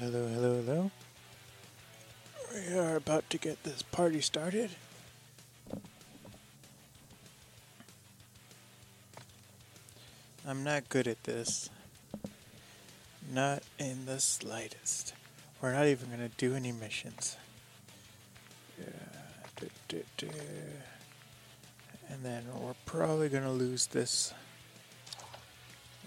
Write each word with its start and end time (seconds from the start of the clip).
Hello, 0.00 0.26
hello, 0.28 0.62
hello. 0.62 0.90
We 2.54 2.74
are 2.74 2.96
about 2.96 3.28
to 3.28 3.36
get 3.36 3.62
this 3.64 3.82
party 3.82 4.22
started. 4.22 4.70
I'm 10.48 10.64
not 10.64 10.88
good 10.88 11.06
at 11.06 11.22
this. 11.24 11.68
Not 13.30 13.62
in 13.78 14.06
the 14.06 14.20
slightest. 14.20 15.12
We're 15.60 15.74
not 15.74 15.86
even 15.86 16.08
going 16.08 16.26
to 16.26 16.34
do 16.38 16.54
any 16.54 16.72
missions. 16.72 17.36
Yeah. 18.78 18.86
duh, 19.56 19.66
duh, 19.88 19.98
duh. 20.16 20.28
And 22.08 22.24
then 22.24 22.44
we're 22.58 22.72
probably 22.86 23.28
going 23.28 23.44
to 23.44 23.50
lose 23.50 23.88
this 23.88 24.32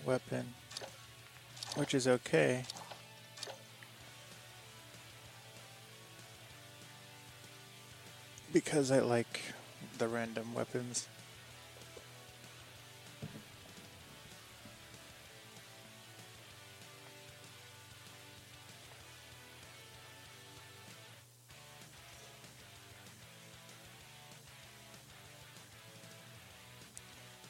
weapon, 0.04 0.56
which 1.76 1.94
is 1.94 2.08
okay. 2.08 2.64
Because 8.54 8.92
I 8.92 9.00
like 9.00 9.42
the 9.98 10.08
random 10.08 10.54
weapons. 10.54 11.08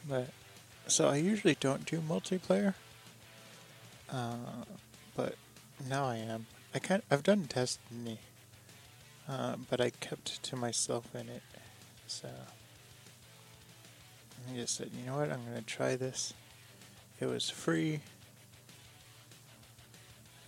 But 0.08 0.30
so 0.88 1.08
I 1.10 1.18
usually 1.18 1.56
don't 1.60 1.86
do 1.86 2.00
multiplayer. 2.00 2.76
Uh, 4.10 4.36
but 5.16 5.36
now 5.90 6.06
I 6.06 6.16
am. 6.18 6.46
I 6.74 6.80
kind 6.80 7.02
I've 7.12 7.24
done 7.24 7.44
Destiny, 7.44 8.20
uh, 9.28 9.56
but 9.70 9.82
I 9.82 9.90
kept 9.90 10.42
to 10.44 10.56
myself 10.56 11.14
in 11.16 11.30
it. 11.30 11.42
So 12.08 12.30
I 14.50 14.56
just 14.56 14.76
said, 14.76 14.92
you 14.98 15.06
know 15.06 15.18
what, 15.18 15.32
I'm 15.32 15.44
gonna 15.46 15.62
try 15.62 15.96
this. 15.96 16.34
It 17.20 17.26
was 17.26 17.50
free, 17.50 18.02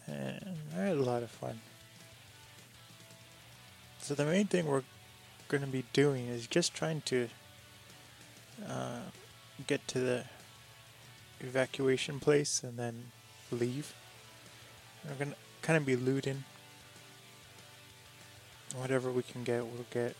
and 0.07 0.57
I 0.75 0.81
had 0.81 0.97
a 0.97 1.01
lot 1.01 1.23
of 1.23 1.31
fun. 1.31 1.61
So 4.01 4.13
the 4.13 4.25
main 4.25 4.47
thing 4.47 4.67
we're 4.67 4.83
gonna 5.47 5.67
be 5.67 5.85
doing 5.93 6.27
is 6.27 6.47
just 6.47 6.73
trying 6.73 7.01
to. 7.01 7.29
Uh, 8.67 8.99
get 9.67 9.87
to 9.87 9.99
the 9.99 10.23
evacuation 11.39 12.19
place 12.19 12.63
and 12.63 12.77
then 12.77 13.11
leave. 13.51 13.93
We're 15.07 15.15
gonna 15.15 15.35
kind 15.61 15.77
of 15.77 15.85
be 15.85 15.95
looting. 15.95 16.43
Whatever 18.77 19.11
we 19.11 19.23
can 19.23 19.43
get, 19.43 19.65
we'll 19.65 19.85
get. 19.91 20.15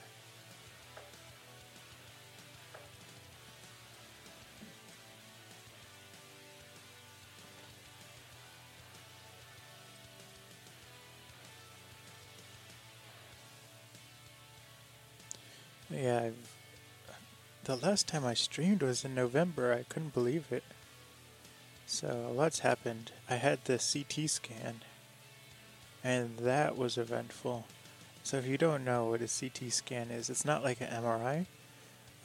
Yeah, 15.90 16.24
I've 16.26 16.56
the 17.66 17.76
last 17.76 18.08
time 18.08 18.24
I 18.24 18.36
streamed 18.36 18.84
was 18.84 19.04
in 19.04 19.16
November. 19.16 19.74
I 19.74 19.92
couldn't 19.92 20.14
believe 20.14 20.52
it. 20.52 20.64
So, 21.88 22.28
a 22.30 22.32
lot's 22.32 22.60
happened. 22.60 23.12
I 23.28 23.36
had 23.36 23.66
the 23.66 23.80
CT 23.80 24.30
scan, 24.30 24.82
and 26.04 26.38
that 26.38 26.78
was 26.78 26.96
eventful. 26.96 27.66
So, 28.26 28.38
if 28.38 28.48
you 28.48 28.58
don't 28.58 28.84
know 28.84 29.06
what 29.06 29.22
a 29.22 29.28
CT 29.28 29.72
scan 29.72 30.10
is, 30.10 30.32
it's 30.32 30.44
not 30.44 30.64
like 30.64 30.82
an 30.82 30.88
MRI. 30.88 31.46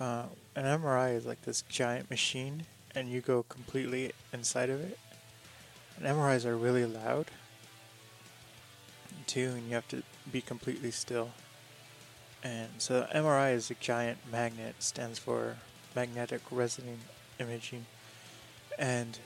Uh, 0.00 0.22
an 0.56 0.64
MRI 0.64 1.14
is 1.14 1.26
like 1.26 1.42
this 1.42 1.60
giant 1.68 2.08
machine, 2.08 2.64
and 2.94 3.10
you 3.10 3.20
go 3.20 3.42
completely 3.42 4.12
inside 4.32 4.70
of 4.70 4.80
it. 4.80 4.98
And 5.98 6.06
MRIs 6.06 6.46
are 6.46 6.56
really 6.56 6.86
loud, 6.86 7.26
too, 9.26 9.50
and 9.54 9.68
you 9.68 9.74
have 9.74 9.88
to 9.88 10.02
be 10.32 10.40
completely 10.40 10.90
still. 10.90 11.32
And 12.42 12.70
so 12.78 13.06
MRI 13.14 13.52
is 13.52 13.70
a 13.70 13.74
giant 13.74 14.20
magnet, 14.32 14.76
stands 14.78 15.18
for 15.18 15.58
magnetic 15.94 16.40
resonant 16.50 17.00
imaging. 17.38 17.84
And 18.78 19.18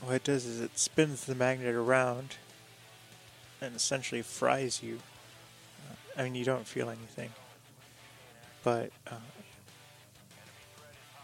what 0.00 0.16
it 0.16 0.24
does 0.24 0.46
is 0.46 0.60
it 0.60 0.80
spins 0.80 1.26
the 1.26 1.36
magnet 1.36 1.76
around 1.76 2.38
and 3.60 3.76
essentially 3.76 4.22
fries 4.22 4.82
you. 4.82 4.98
I 6.16 6.24
mean, 6.24 6.34
you 6.34 6.44
don't 6.44 6.66
feel 6.66 6.88
anything. 6.88 7.30
But, 8.62 8.90
uh, 9.06 9.16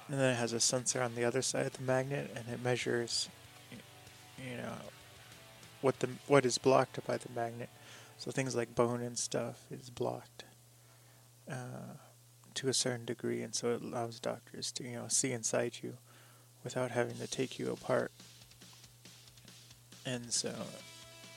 and 0.09 0.21
then 0.21 0.35
it 0.35 0.37
has 0.37 0.53
a 0.53 0.61
sensor 0.61 1.03
on 1.03 1.15
the 1.15 1.25
other 1.25 1.43
side 1.43 1.67
of 1.67 1.73
the 1.73 1.83
magnet 1.83 2.31
and 2.37 2.45
it 2.49 2.63
measures, 2.63 3.29
you 4.39 4.57
know, 4.57 4.75
what 5.81 5.99
the 6.01 6.09
what 6.29 6.45
is 6.47 6.59
blocked 6.59 7.05
by 7.07 7.17
the 7.17 7.29
magnet. 7.35 7.69
So 8.19 8.31
things 8.31 8.55
like 8.55 8.75
bone 8.75 9.03
and 9.03 9.19
stuff 9.19 9.65
is 9.71 9.91
blocked. 9.91 10.45
Uh, 11.51 11.97
to 12.55 12.69
a 12.69 12.75
certain 12.75 13.05
degree, 13.05 13.43
and 13.43 13.55
so 13.55 13.73
it 13.73 13.83
allows 13.83 14.21
doctors 14.21 14.73
to 14.73 14.85
you 14.85 14.97
know 14.97 15.07
see 15.09 15.33
inside 15.33 15.79
you 15.83 15.97
without 16.63 16.91
having 16.91 17.17
to 17.17 17.27
take 17.27 17.59
you 17.59 17.73
apart. 17.73 18.13
And 20.05 20.33
so 20.33 20.55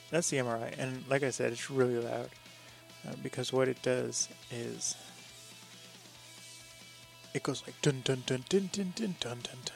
that's 0.10 0.30
the 0.30 0.38
MRI, 0.38 0.74
and 0.78 1.04
like 1.10 1.24
I 1.24 1.30
said, 1.30 1.52
it's 1.52 1.70
really 1.70 1.98
loud 1.98 2.30
uh, 3.08 3.14
because 3.22 3.54
what 3.54 3.68
it 3.68 3.82
does 3.82 4.30
is 4.52 4.96
it 7.34 7.44
goes 7.44 7.64
like 7.66 7.80
dun 7.82 8.02
dun 8.04 8.24
dun 8.26 8.44
dun 8.50 8.70
dun 8.72 8.92
dun 8.96 9.16
dun 9.20 9.38
dun 9.44 9.60
dun. 9.66 9.76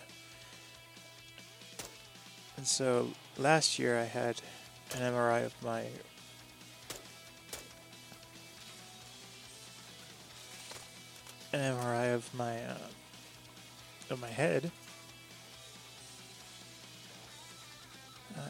And 2.57 2.67
so 2.67 3.09
last 3.37 3.79
year 3.79 3.97
I 3.97 4.05
had 4.05 4.41
an 4.95 5.13
MRI 5.13 5.45
of 5.45 5.53
my 5.63 5.85
an 11.51 11.75
MRI 11.75 12.13
of 12.13 12.33
my 12.33 12.63
uh, 12.63 12.77
of 14.09 14.19
my 14.19 14.27
head 14.27 14.71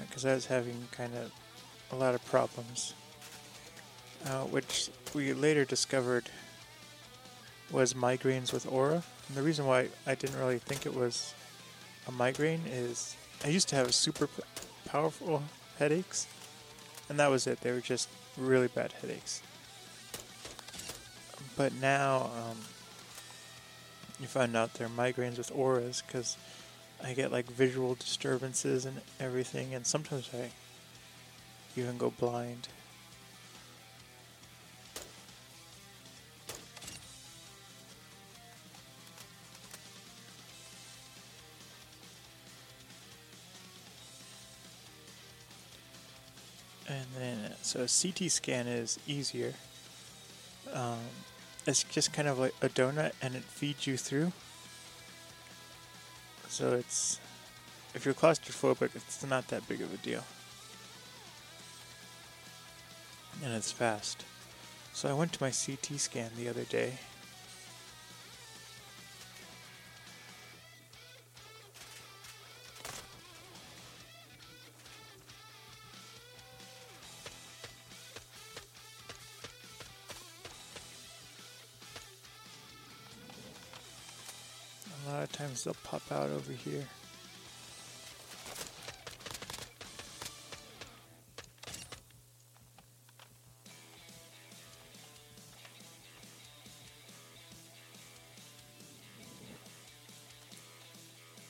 because 0.01 0.25
uh, 0.25 0.29
I 0.29 0.33
was 0.33 0.45
having 0.45 0.87
kind 0.91 1.13
of 1.15 1.31
a 1.91 1.95
lot 1.95 2.15
of 2.15 2.23
problems, 2.25 2.93
uh, 4.25 4.43
which 4.43 4.89
we 5.13 5.33
later 5.33 5.65
discovered 5.65 6.29
was 7.71 7.93
migraines 7.93 8.51
with 8.51 8.67
aura. 8.71 9.03
And 9.27 9.37
the 9.37 9.41
reason 9.41 9.65
why 9.65 9.89
I 10.05 10.15
didn't 10.15 10.39
really 10.39 10.59
think 10.59 10.85
it 10.85 10.93
was 10.93 11.33
a 12.07 12.11
migraine 12.11 12.63
is 12.67 13.15
I 13.43 13.49
used 13.49 13.69
to 13.69 13.75
have 13.75 13.93
super 13.93 14.27
p- 14.27 14.43
powerful 14.85 15.43
headaches, 15.77 16.27
and 17.07 17.19
that 17.19 17.29
was 17.29 17.47
it. 17.47 17.61
They 17.61 17.71
were 17.71 17.79
just 17.81 18.09
really 18.37 18.67
bad 18.67 18.91
headaches. 18.93 19.41
But 21.55 21.73
now, 21.73 22.31
um, 22.35 22.57
you 24.19 24.27
find 24.27 24.55
out 24.55 24.73
they're 24.73 24.89
migraines 24.89 25.37
with 25.37 25.51
auras 25.53 26.03
because 26.05 26.37
I 27.03 27.13
get 27.13 27.31
like 27.31 27.45
visual 27.45 27.95
disturbances 27.95 28.85
and 28.85 29.01
everything, 29.19 29.73
and 29.73 29.85
sometimes 29.85 30.29
I 30.33 30.49
even 31.79 31.97
go 31.97 32.11
blind. 32.11 32.67
So 47.69 47.81
a 47.81 47.87
CT 47.87 48.31
scan 48.31 48.65
is 48.65 48.97
easier. 49.05 49.53
Um, 50.73 50.97
it's 51.67 51.83
just 51.83 52.11
kind 52.11 52.27
of 52.27 52.39
like 52.39 52.55
a 52.63 52.69
donut 52.69 53.11
and 53.21 53.35
it 53.35 53.43
feeds 53.43 53.85
you 53.85 53.95
through. 53.95 54.31
So 56.47 56.71
it's 56.73 57.19
if 57.93 58.05
you're 58.05 58.15
claustrophobic, 58.15 58.95
it's 58.95 59.23
not 59.23 59.49
that 59.49 59.67
big 59.67 59.81
of 59.81 59.93
a 59.93 59.97
deal. 59.97 60.23
And 63.43 63.53
it's 63.53 63.71
fast. 63.71 64.25
So 64.91 65.07
I 65.07 65.13
went 65.13 65.33
to 65.33 65.43
my 65.43 65.51
CT 65.51 65.99
scan 65.99 66.31
the 66.35 66.49
other 66.49 66.63
day 66.63 66.97
they'll 85.63 85.73
pop 85.83 86.01
out 86.11 86.29
over 86.29 86.51
here. 86.53 86.85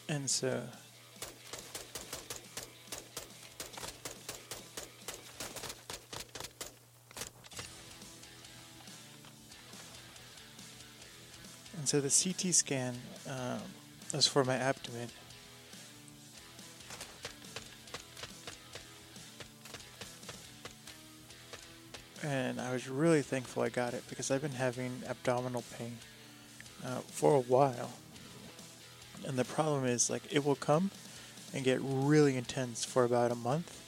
And 0.07 0.29
so 0.29 0.63
so 11.89 11.99
the 11.99 12.09
CT 12.09 12.53
scan 12.53 12.95
um, 13.27 13.61
was 14.13 14.27
for 14.27 14.43
my 14.43 14.55
abdomen. 14.55 15.09
And 22.21 22.59
I 22.59 22.73
was 22.73 22.89
really 22.89 23.21
thankful 23.21 23.63
I 23.63 23.69
got 23.69 23.93
it 23.93 24.03
because 24.09 24.29
I've 24.29 24.41
been 24.41 24.51
having 24.51 25.03
abdominal 25.07 25.63
pain 25.77 25.97
uh, 26.85 26.99
for 27.07 27.35
a 27.35 27.39
while. 27.39 27.91
And 29.25 29.37
the 29.37 29.45
problem 29.45 29.85
is, 29.85 30.09
like, 30.09 30.23
it 30.31 30.45
will 30.45 30.55
come 30.55 30.91
and 31.53 31.63
get 31.63 31.79
really 31.81 32.35
intense 32.35 32.83
for 32.83 33.03
about 33.03 33.31
a 33.31 33.35
month. 33.35 33.81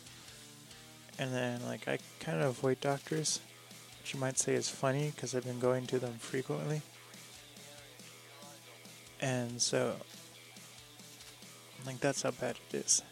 And 1.19 1.33
then, 1.33 1.61
like, 1.65 1.87
I 1.87 1.99
kind 2.19 2.41
of 2.41 2.49
avoid 2.49 2.79
doctors, 2.79 3.41
which 3.99 4.13
you 4.13 4.19
might 4.19 4.37
say 4.37 4.53
is 4.53 4.69
funny 4.69 5.11
because 5.13 5.35
I've 5.35 5.45
been 5.45 5.59
going 5.59 5.87
to 5.87 5.99
them 5.99 6.13
frequently. 6.13 6.81
And 9.21 9.61
so, 9.61 9.95
like, 11.85 11.99
that's 11.99 12.23
how 12.23 12.31
bad 12.31 12.57
it 12.71 12.77
is. 12.77 13.03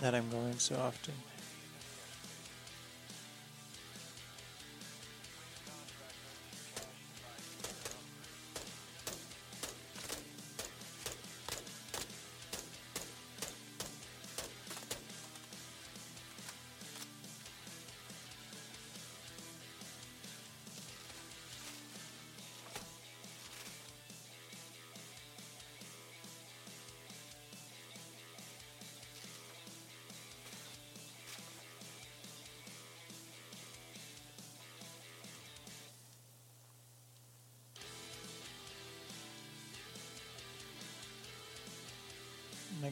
That 0.00 0.14
I'm 0.14 0.30
going 0.30 0.58
so 0.58 0.76
often. 0.76 1.12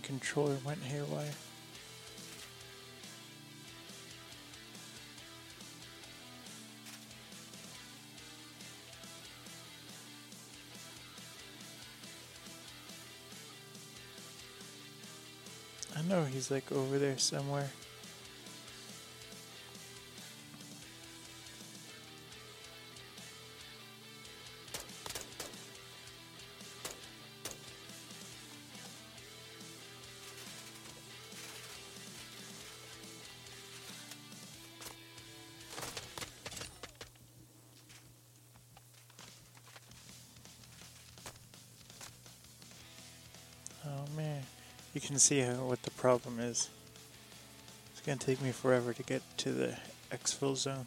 Controller 0.03 0.57
went 0.65 0.83
haywire. 0.83 1.31
I 15.97 16.03
know 16.03 16.25
he's 16.25 16.51
like 16.51 16.71
over 16.71 16.99
there 16.99 17.19
somewhere. 17.19 17.71
Can 45.09 45.19
see 45.19 45.41
how, 45.41 45.55
what 45.55 45.83
the 45.85 45.91
problem 45.93 46.39
is. 46.39 46.69
It's 47.93 48.03
gonna 48.05 48.19
take 48.19 48.43
me 48.43 48.53
forever 48.53 48.93
to 48.93 49.03
get 49.03 49.23
to 49.39 49.53
the 49.53 49.79
exfil 50.13 50.55
zone. 50.55 50.87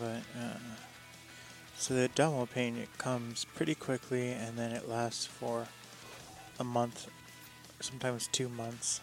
But 0.00 0.22
uh, 0.36 0.58
so 1.76 1.94
the 1.94 2.06
abdominal 2.06 2.46
pain 2.46 2.76
it 2.76 2.88
comes 2.98 3.44
pretty 3.54 3.76
quickly 3.76 4.32
and 4.32 4.58
then 4.58 4.72
it 4.72 4.88
lasts 4.88 5.26
for 5.26 5.68
a 6.58 6.64
month 6.64 7.08
sometimes 7.80 8.28
two 8.32 8.48
months. 8.48 9.00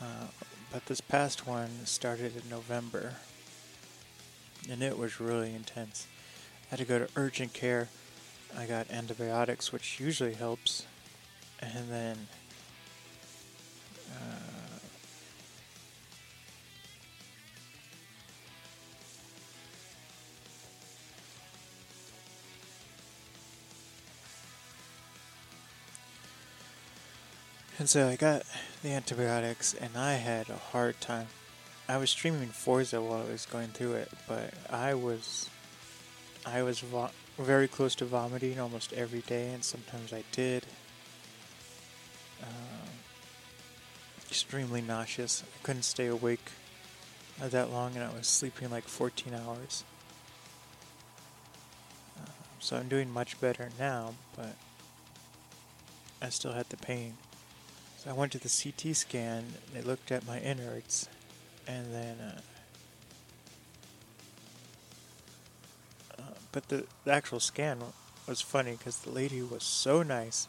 Uh, 0.00 0.26
but 0.72 0.86
this 0.86 1.00
past 1.00 1.46
one 1.46 1.84
started 1.84 2.34
in 2.36 2.48
November, 2.48 3.14
and 4.70 4.82
it 4.82 4.96
was 4.96 5.20
really 5.20 5.54
intense. 5.54 6.06
I 6.66 6.70
had 6.70 6.78
to 6.78 6.84
go 6.84 6.98
to 6.98 7.08
urgent 7.16 7.52
care. 7.52 7.88
I 8.56 8.66
got 8.66 8.90
antibiotics, 8.90 9.72
which 9.72 10.00
usually 10.00 10.34
helps, 10.34 10.86
and 11.60 11.90
then 11.90 12.28
And 27.80 27.88
so 27.88 28.08
I 28.08 28.16
got 28.16 28.42
the 28.82 28.90
antibiotics, 28.90 29.72
and 29.72 29.96
I 29.96 30.12
had 30.16 30.50
a 30.50 30.56
hard 30.58 31.00
time. 31.00 31.28
I 31.88 31.96
was 31.96 32.10
streaming 32.10 32.50
Forza 32.50 33.00
while 33.00 33.22
I 33.26 33.32
was 33.32 33.46
going 33.46 33.68
through 33.68 33.94
it, 33.94 34.10
but 34.28 34.52
I 34.68 34.92
was, 34.92 35.48
I 36.44 36.62
was 36.62 36.80
vo- 36.80 37.08
very 37.38 37.68
close 37.68 37.94
to 37.94 38.04
vomiting 38.04 38.60
almost 38.60 38.92
every 38.92 39.20
day, 39.20 39.48
and 39.54 39.64
sometimes 39.64 40.12
I 40.12 40.24
did. 40.30 40.66
Um, 42.42 42.90
extremely 44.28 44.82
nauseous. 44.82 45.42
I 45.42 45.64
couldn't 45.64 45.84
stay 45.84 46.08
awake 46.08 46.50
that 47.38 47.70
long, 47.70 47.94
and 47.94 48.04
I 48.04 48.12
was 48.12 48.26
sleeping 48.26 48.68
like 48.68 48.84
14 48.84 49.32
hours. 49.32 49.84
Uh, 52.22 52.28
so 52.58 52.76
I'm 52.76 52.88
doing 52.88 53.10
much 53.10 53.40
better 53.40 53.70
now, 53.78 54.12
but 54.36 54.54
I 56.20 56.28
still 56.28 56.52
had 56.52 56.68
the 56.68 56.76
pain. 56.76 57.14
So 58.02 58.08
I 58.08 58.14
went 58.14 58.32
to 58.32 58.38
the 58.38 58.48
CT 58.48 58.96
scan. 58.96 59.44
They 59.74 59.82
looked 59.82 60.10
at 60.10 60.26
my 60.26 60.38
innards, 60.38 61.06
and 61.66 61.92
then. 61.92 62.16
Uh, 62.18 62.40
uh, 66.18 66.22
but 66.50 66.70
the, 66.70 66.86
the 67.04 67.12
actual 67.12 67.40
scan 67.40 67.80
was 68.26 68.40
funny 68.40 68.70
because 68.70 69.00
the 69.00 69.10
lady 69.10 69.42
was 69.42 69.62
so 69.62 70.02
nice. 70.02 70.48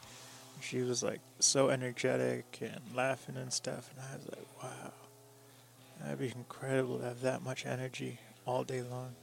She 0.61 0.79
was 0.79 1.03
like 1.03 1.19
so 1.39 1.67
energetic 1.67 2.59
and 2.61 2.79
laughing 2.95 3.35
and 3.35 3.51
stuff, 3.51 3.89
and 3.93 3.99
I 3.99 4.15
was 4.15 4.27
like, 4.29 4.63
"Wow, 4.63 4.93
that'd 5.99 6.19
be 6.19 6.31
incredible 6.33 6.99
to 6.99 7.03
have 7.03 7.19
that 7.19 7.41
much 7.41 7.65
energy 7.65 8.19
all 8.45 8.63
day 8.63 8.81
long." 8.81 9.13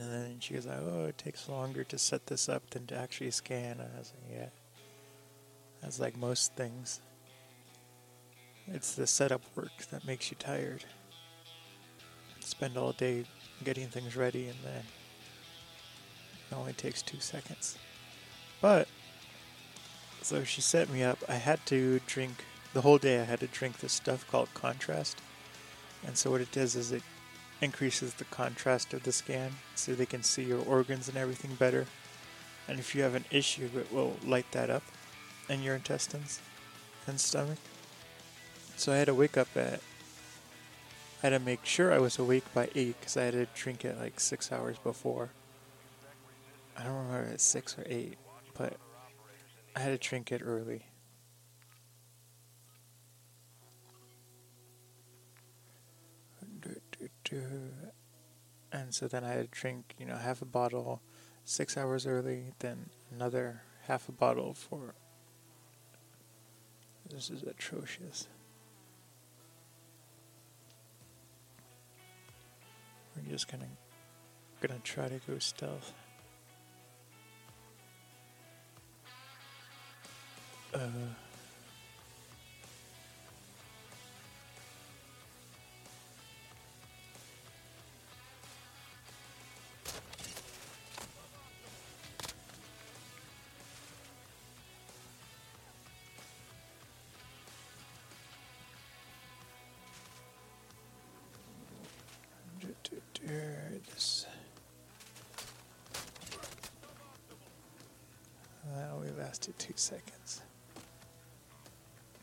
And 0.00 0.10
then 0.10 0.40
she 0.40 0.56
was 0.56 0.66
like, 0.66 0.80
"Oh, 0.80 1.04
it 1.04 1.16
takes 1.16 1.48
longer 1.48 1.84
to 1.84 1.96
set 1.96 2.26
this 2.26 2.48
up 2.48 2.70
than 2.70 2.86
to 2.88 2.96
actually 2.96 3.30
scan." 3.30 3.78
And 3.78 3.90
I 3.94 3.98
was 3.98 4.12
like, 4.20 4.36
"Yeah." 4.36 4.63
As 5.86 6.00
like 6.00 6.16
most 6.16 6.54
things, 6.54 7.00
it's 8.68 8.94
the 8.94 9.06
setup 9.06 9.42
work 9.54 9.84
that 9.90 10.06
makes 10.06 10.30
you 10.30 10.36
tired. 10.38 10.84
Spend 12.40 12.78
all 12.78 12.92
day 12.92 13.24
getting 13.62 13.88
things 13.88 14.16
ready 14.16 14.48
and 14.48 14.58
then 14.64 14.82
it 16.50 16.54
only 16.54 16.72
takes 16.72 17.02
two 17.02 17.20
seconds. 17.20 17.76
But, 18.62 18.88
so 20.22 20.42
she 20.44 20.62
set 20.62 20.88
me 20.88 21.02
up. 21.02 21.18
I 21.28 21.34
had 21.34 21.64
to 21.66 22.00
drink, 22.06 22.44
the 22.72 22.80
whole 22.80 22.98
day 22.98 23.20
I 23.20 23.24
had 23.24 23.40
to 23.40 23.46
drink 23.46 23.78
this 23.78 23.92
stuff 23.92 24.26
called 24.30 24.52
contrast. 24.54 25.20
And 26.06 26.16
so 26.16 26.30
what 26.30 26.40
it 26.40 26.52
does 26.52 26.76
is 26.76 26.92
it 26.92 27.02
increases 27.60 28.14
the 28.14 28.24
contrast 28.24 28.94
of 28.94 29.02
the 29.02 29.12
scan 29.12 29.52
so 29.74 29.94
they 29.94 30.06
can 30.06 30.22
see 30.22 30.44
your 30.44 30.64
organs 30.64 31.08
and 31.08 31.18
everything 31.18 31.54
better. 31.56 31.86
And 32.68 32.78
if 32.78 32.94
you 32.94 33.02
have 33.02 33.14
an 33.14 33.26
issue, 33.30 33.68
it 33.76 33.92
will 33.92 34.16
light 34.24 34.50
that 34.52 34.70
up 34.70 34.82
in 35.48 35.62
your 35.62 35.74
intestines 35.74 36.40
and 37.06 37.20
stomach. 37.20 37.58
So 38.76 38.92
I 38.92 38.96
had 38.96 39.06
to 39.06 39.14
wake 39.14 39.36
up 39.36 39.48
at 39.56 39.80
I 41.22 41.28
had 41.28 41.38
to 41.38 41.38
make 41.38 41.64
sure 41.64 41.90
I 41.90 41.98
was 41.98 42.18
awake 42.18 42.44
by 42.52 42.68
8 42.74 43.00
because 43.00 43.16
I 43.16 43.24
had 43.24 43.32
to 43.32 43.46
drink 43.54 43.84
it 43.84 43.98
like 43.98 44.20
six 44.20 44.52
hours 44.52 44.76
before. 44.78 45.30
I 46.76 46.82
don't 46.82 46.92
remember 46.92 47.28
if 47.28 47.34
it's 47.34 47.44
6 47.44 47.78
or 47.78 47.84
8, 47.86 48.18
but 48.58 48.76
I 49.74 49.80
had 49.80 49.98
to 49.98 50.08
drink 50.08 50.30
it 50.32 50.42
early. 50.44 50.84
And 58.70 58.92
so 58.94 59.08
then 59.08 59.24
I 59.24 59.28
had 59.28 59.50
to 59.50 59.60
drink, 59.60 59.94
you 59.98 60.04
know, 60.04 60.16
half 60.16 60.42
a 60.42 60.44
bottle 60.44 61.00
six 61.44 61.76
hours 61.76 62.06
early, 62.06 62.52
then 62.58 62.90
another 63.10 63.62
half 63.86 64.08
a 64.08 64.12
bottle 64.12 64.52
for. 64.52 64.94
This 67.10 67.30
is 67.30 67.42
atrocious. 67.42 68.28
We're 73.16 73.30
just 73.30 73.50
gonna 73.50 73.68
gonna 74.60 74.80
try 74.82 75.08
to 75.08 75.20
go 75.26 75.38
stealth. 75.38 75.92
Uh. 80.72 80.88
Two 109.52 109.74
seconds. 109.76 110.42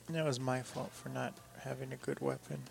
And 0.08 0.16
that 0.16 0.26
was 0.26 0.40
my 0.40 0.62
fault 0.62 0.92
for 0.92 1.10
not 1.10 1.34
having 1.60 1.94
a 1.94 1.96
good 1.96 2.20
weapon. 2.20 2.64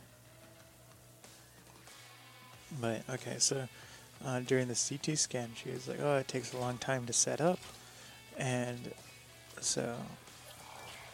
But 2.81 3.03
okay, 3.09 3.37
so 3.39 3.69
uh, 4.25 4.41
during 4.41 4.69
the 4.69 4.75
CT 4.75 5.19
scan, 5.19 5.51
she 5.55 5.71
was 5.71 5.89
like, 5.89 5.99
"Oh, 6.01 6.17
it 6.17 6.29
takes 6.29 6.53
a 6.53 6.59
long 6.59 6.79
time 6.79 7.07
to 7.07 7.13
set 7.13 7.41
up," 7.41 7.59
and 8.37 8.93
so 9.61 9.97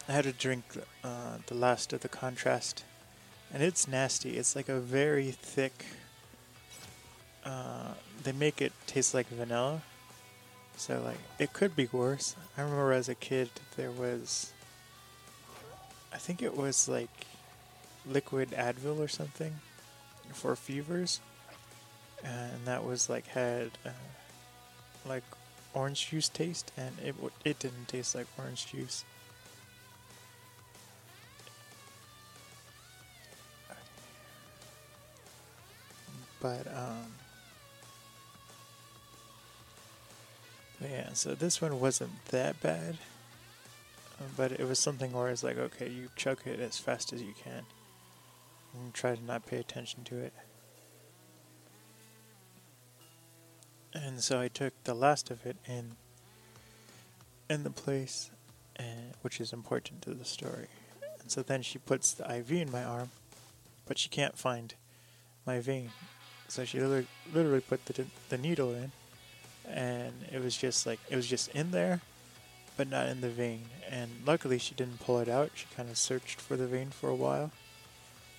I 0.09 0.13
had 0.13 0.25
to 0.25 0.33
drink 0.33 0.65
uh, 1.05 1.39
the 1.47 1.55
last 1.55 1.93
of 1.93 2.01
the 2.01 2.09
contrast, 2.09 2.85
and 3.53 3.63
it's 3.63 3.89
nasty. 3.89 4.37
It's 4.37 4.57
like 4.57 4.69
a 4.69 4.81
very 4.81 5.31
thick. 5.31 5.85
Uh, 7.45 7.95
they 8.23 8.33
make 8.33 8.61
it 8.61 8.73
taste 8.87 9.15
like 9.15 9.29
vanilla, 9.29 9.83
so 10.77 11.01
like 11.03 11.19
it 11.39 11.53
could 11.53 11.75
be 11.75 11.89
worse. 11.91 12.37
I 12.57 12.63
remember 12.63 12.93
as 12.93 13.09
a 13.09 13.15
kid 13.15 13.51
there 13.77 13.91
was 13.91 14.53
I 16.13 16.19
think 16.19 16.43
it 16.43 16.57
was 16.57 16.89
like 16.89 17.27
liquid 18.07 18.51
Advil 18.51 18.99
or 18.99 19.09
something 19.09 19.55
for 20.33 20.55
fevers. 20.55 21.21
And 22.25 22.67
that 22.67 22.85
was 22.85 23.09
like 23.09 23.27
had 23.27 23.71
uh, 23.85 23.91
like 25.07 25.25
orange 25.75 26.09
juice 26.11 26.29
taste 26.29 26.73
and 26.77 26.95
it 27.05 27.15
it 27.45 27.59
didn't 27.59 27.89
taste 27.89 28.15
like 28.15 28.27
orange 28.39 28.67
juice. 28.67 29.05
But 36.41 36.67
um 36.69 37.16
Yeah, 40.81 41.15
so 41.15 41.35
this 41.35 41.63
one 41.63 41.81
wasn't 41.81 42.25
that 42.27 42.61
bad, 42.61 42.99
um, 44.21 44.27
but 44.37 44.53
it 44.53 44.69
was 44.69 44.79
something 44.79 45.13
where 45.13 45.29
it's 45.29 45.43
like, 45.43 45.57
okay, 45.57 45.89
you 45.89 46.11
chuck 46.17 46.47
it 46.47 46.61
as 46.61 46.79
fast 46.79 47.13
as 47.15 47.23
you 47.23 47.33
can, 47.43 47.65
and 48.75 48.93
try 48.93 49.15
to 49.15 49.25
not 49.25 49.47
pay 49.47 49.59
attention 49.59 50.05
to 50.05 50.19
it. 50.19 50.35
And 53.95 54.21
so 54.21 54.39
I 54.39 54.49
took 54.49 54.75
the 54.85 54.93
last 54.93 55.31
of 55.31 55.47
it 55.47 55.57
in 55.67 55.97
in 57.49 57.63
the 57.63 57.71
place, 57.71 58.31
and, 58.75 59.15
which 59.23 59.41
is 59.41 59.53
important 59.53 60.03
to 60.03 60.13
the 60.13 60.25
story. 60.25 60.67
And 61.21 61.31
so 61.31 61.43
then 61.43 61.63
she 61.63 61.79
puts 61.79 62.13
the 62.13 62.31
IV 62.39 62.53
in 62.53 62.71
my 62.71 62.85
arm, 62.85 63.11
but 63.87 63.99
she 63.99 64.09
can't 64.09 64.37
find 64.37 64.75
my 65.47 65.61
vein. 65.61 65.91
So 66.49 66.65
she 66.65 66.81
literally, 66.81 67.07
literally 67.33 67.61
put 67.61 67.87
the, 67.87 68.05
the 68.29 68.37
needle 68.37 68.75
in 68.75 68.93
and 69.69 70.13
it 70.33 70.43
was 70.43 70.57
just 70.57 70.87
like 70.87 71.01
it 71.11 71.17
was 71.17 71.27
just 71.27 71.49
in 71.49 71.71
there 71.71 72.01
but 72.77 72.89
not 72.89 73.09
in 73.09 73.23
the 73.23 73.31
vein. 73.31 73.63
And 73.91 74.11
luckily 74.27 74.59
she 74.59 74.75
didn't 74.75 75.01
pull 75.01 75.19
it 75.19 75.29
out. 75.29 75.51
She 75.55 75.65
kind 75.75 75.89
of 75.89 75.97
searched 75.97 76.41
for 76.41 76.57
the 76.57 76.67
vein 76.67 76.91
for 76.91 77.09
a 77.09 77.15
while. 77.15 77.51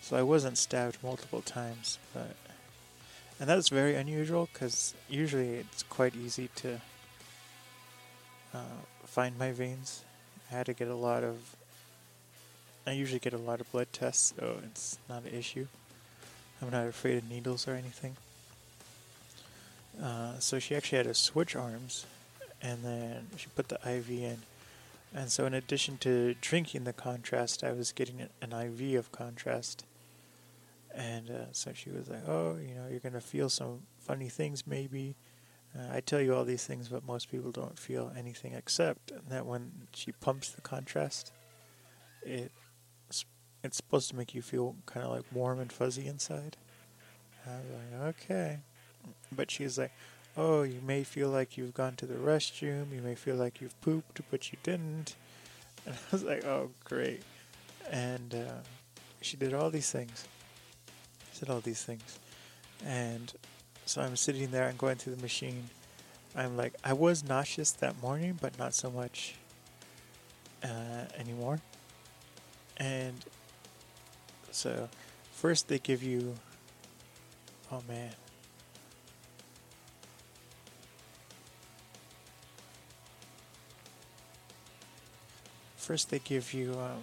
So 0.02 0.16
i 0.16 0.22
wasn't 0.22 0.58
stabbed 0.58 0.98
multiple 1.04 1.42
times 1.42 2.00
but 2.14 2.36
and 3.40 3.50
that's 3.50 3.70
very 3.70 3.96
unusual 3.96 4.48
because 4.52 4.94
usually 5.10 5.56
it's 5.56 5.84
quite 5.84 6.16
easy 6.16 6.50
to 6.56 6.82
uh, 8.54 8.82
find 9.06 9.38
my 9.38 9.52
veins. 9.52 10.04
I 10.50 10.56
had 10.56 10.66
to 10.68 10.74
get 10.74 10.88
a 10.88 10.96
lot 10.96 11.24
of 11.24 11.56
i 12.86 12.92
usually 12.92 13.20
get 13.20 13.34
a 13.34 13.38
lot 13.38 13.60
of 13.60 13.70
blood 13.72 13.88
tests 13.92 14.34
so 14.40 14.60
it's 14.64 14.98
not 15.10 15.24
an 15.24 15.34
issue. 15.34 15.68
I'm 16.62 16.70
not 16.70 16.88
afraid 16.88 17.18
of 17.18 17.30
needles 17.30 17.68
or 17.68 17.74
anything 17.74 18.16
uh, 20.02 20.40
so 20.40 20.60
she 20.60 20.76
actually 20.76 20.98
had 20.98 21.08
to 21.08 21.14
switch 21.14 21.56
arms, 21.56 22.06
and 22.62 22.84
then 22.84 23.28
she 23.36 23.48
put 23.56 23.70
the 23.70 23.80
IV 23.86 24.10
in. 24.10 24.38
And 25.14 25.32
so, 25.32 25.46
in 25.46 25.54
addition 25.54 25.98
to 26.00 26.36
drinking 26.42 26.84
the 26.84 26.94
contrast, 26.94 27.64
I 27.64 27.72
was 27.72 27.92
getting 27.92 28.28
an 28.42 28.52
IV 28.54 29.00
of 29.00 29.12
contrast. 29.12 29.86
And 30.94 31.30
uh, 31.30 31.46
so 31.52 31.72
she 31.74 31.90
was 31.90 32.10
like, 32.10 32.28
"Oh, 32.28 32.58
you 32.58 32.76
know, 32.76 32.88
you're 32.90 33.00
gonna 33.00 33.22
feel 33.22 33.50
some 33.50 33.82
funny 34.00 34.30
things, 34.30 34.66
maybe." 34.66 35.16
Uh, 35.78 35.94
I 35.94 36.00
tell 36.00 36.22
you 36.22 36.34
all 36.34 36.46
these 36.46 36.66
things, 36.66 36.90
but 36.90 37.06
most 37.06 37.30
people 37.30 37.52
don't 37.52 37.78
feel 37.78 38.12
anything 38.18 38.54
except 38.54 39.12
that 39.30 39.46
when 39.46 39.72
she 39.94 40.12
pumps 40.12 40.50
the 40.50 40.62
contrast, 40.62 41.32
it 42.24 42.52
it's 43.64 43.78
supposed 43.78 44.10
to 44.10 44.16
make 44.16 44.34
you 44.34 44.42
feel 44.42 44.76
kind 44.86 45.06
of 45.06 45.12
like 45.12 45.26
warm 45.32 45.60
and 45.60 45.72
fuzzy 45.72 46.08
inside. 46.08 46.58
I 47.46 47.50
was 47.50 47.66
like, 47.72 48.16
okay. 48.16 48.60
But 49.32 49.52
she's 49.52 49.78
like, 49.78 49.92
oh, 50.36 50.64
you 50.64 50.80
may 50.86 51.04
feel 51.04 51.30
like 51.30 51.58
you've 51.58 51.74
gone 51.74 51.96
to 51.98 52.06
the 52.06 52.16
restroom, 52.16 52.94
you 52.94 53.02
may 53.02 53.16
feel 53.16 53.36
like 53.36 53.60
you've 53.60 53.80
pooped, 53.82 54.22
but 54.30 54.52
you 54.52 54.58
didn't. 54.64 55.16
And 55.86 55.96
I 55.96 56.00
was 56.12 56.24
like, 56.24 56.44
oh, 56.44 56.72
great. 56.84 57.24
And 57.90 58.36
uh, 58.36 58.60
she 59.22 59.38
did 59.38 59.54
all 59.54 59.70
these 59.70 59.90
things. 59.90 60.26
Said 61.32 61.50
all 61.50 61.62
these 61.62 61.82
things. 61.82 62.20
And 62.86 63.32
so 63.86 64.02
I'm 64.02 64.18
sitting 64.18 64.52
there 64.52 64.68
and 64.68 64.78
going 64.78 64.98
through 64.98 65.16
the 65.16 65.22
machine. 65.22 65.70
I'm 66.36 66.58
like, 66.58 66.74
I 66.84 66.92
was 66.92 67.24
nauseous 67.24 67.72
that 67.72 68.02
morning, 68.02 68.38
but 68.42 68.60
not 68.60 68.74
so 68.74 68.92
much 68.92 69.36
uh, 70.62 71.06
anymore. 71.18 71.62
And 72.76 73.24
so, 74.52 74.90
first 75.32 75.68
they 75.68 75.80
give 75.80 76.04
you, 76.04 76.36
oh 77.72 77.82
man, 77.88 78.12
First, 85.88 86.10
they 86.10 86.20
give 86.20 86.54
you 86.54 86.74
um, 86.74 87.02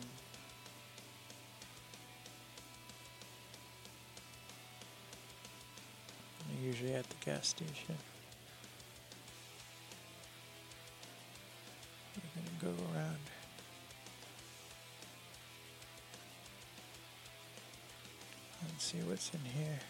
usually 6.62 6.92
at 6.92 7.08
the 7.08 7.16
gas 7.24 7.48
station. 7.48 7.96
We're 12.14 12.42
gonna 12.42 12.76
go 12.76 12.84
around. 12.92 13.16
and 18.60 18.78
see 18.78 18.98
what's 18.98 19.30
in 19.32 19.40
here. 19.46 19.80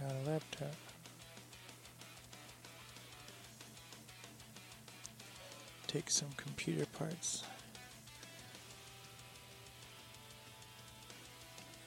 got 0.00 0.12
a 0.12 0.30
laptop. 0.30 0.74
Take 5.86 6.10
some 6.10 6.28
computer 6.36 6.84
parts. 6.86 7.42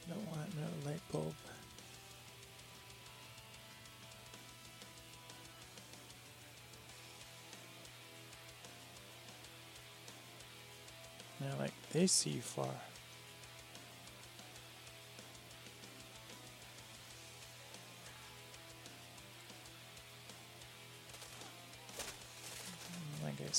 Don't 0.08 0.28
want 0.28 0.50
no 0.56 0.90
light 0.90 1.02
bulb. 1.12 1.36
Now, 11.40 11.56
like, 11.60 11.74
they 11.92 12.08
see 12.08 12.40
far. 12.40 12.68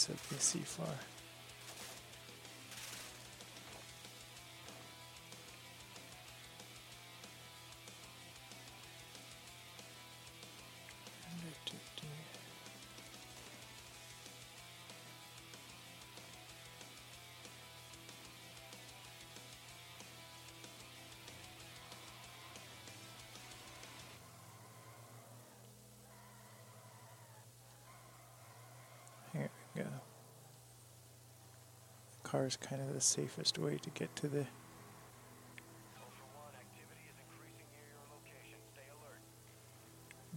Like 0.08 0.18
I 0.32 0.38
said, 0.38 1.19
car 32.40 32.46
is 32.46 32.56
kind 32.56 32.80
of 32.80 32.94
the 32.94 33.00
safest 33.00 33.58
way 33.58 33.76
to 33.82 33.90
get 33.90 34.14
to 34.16 34.28
the. 34.28 34.46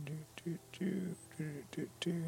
Do, 0.06 0.14
do, 0.44 0.58
do, 0.78 1.16
do, 1.38 1.46
do, 1.72 1.88
do. 2.02 2.24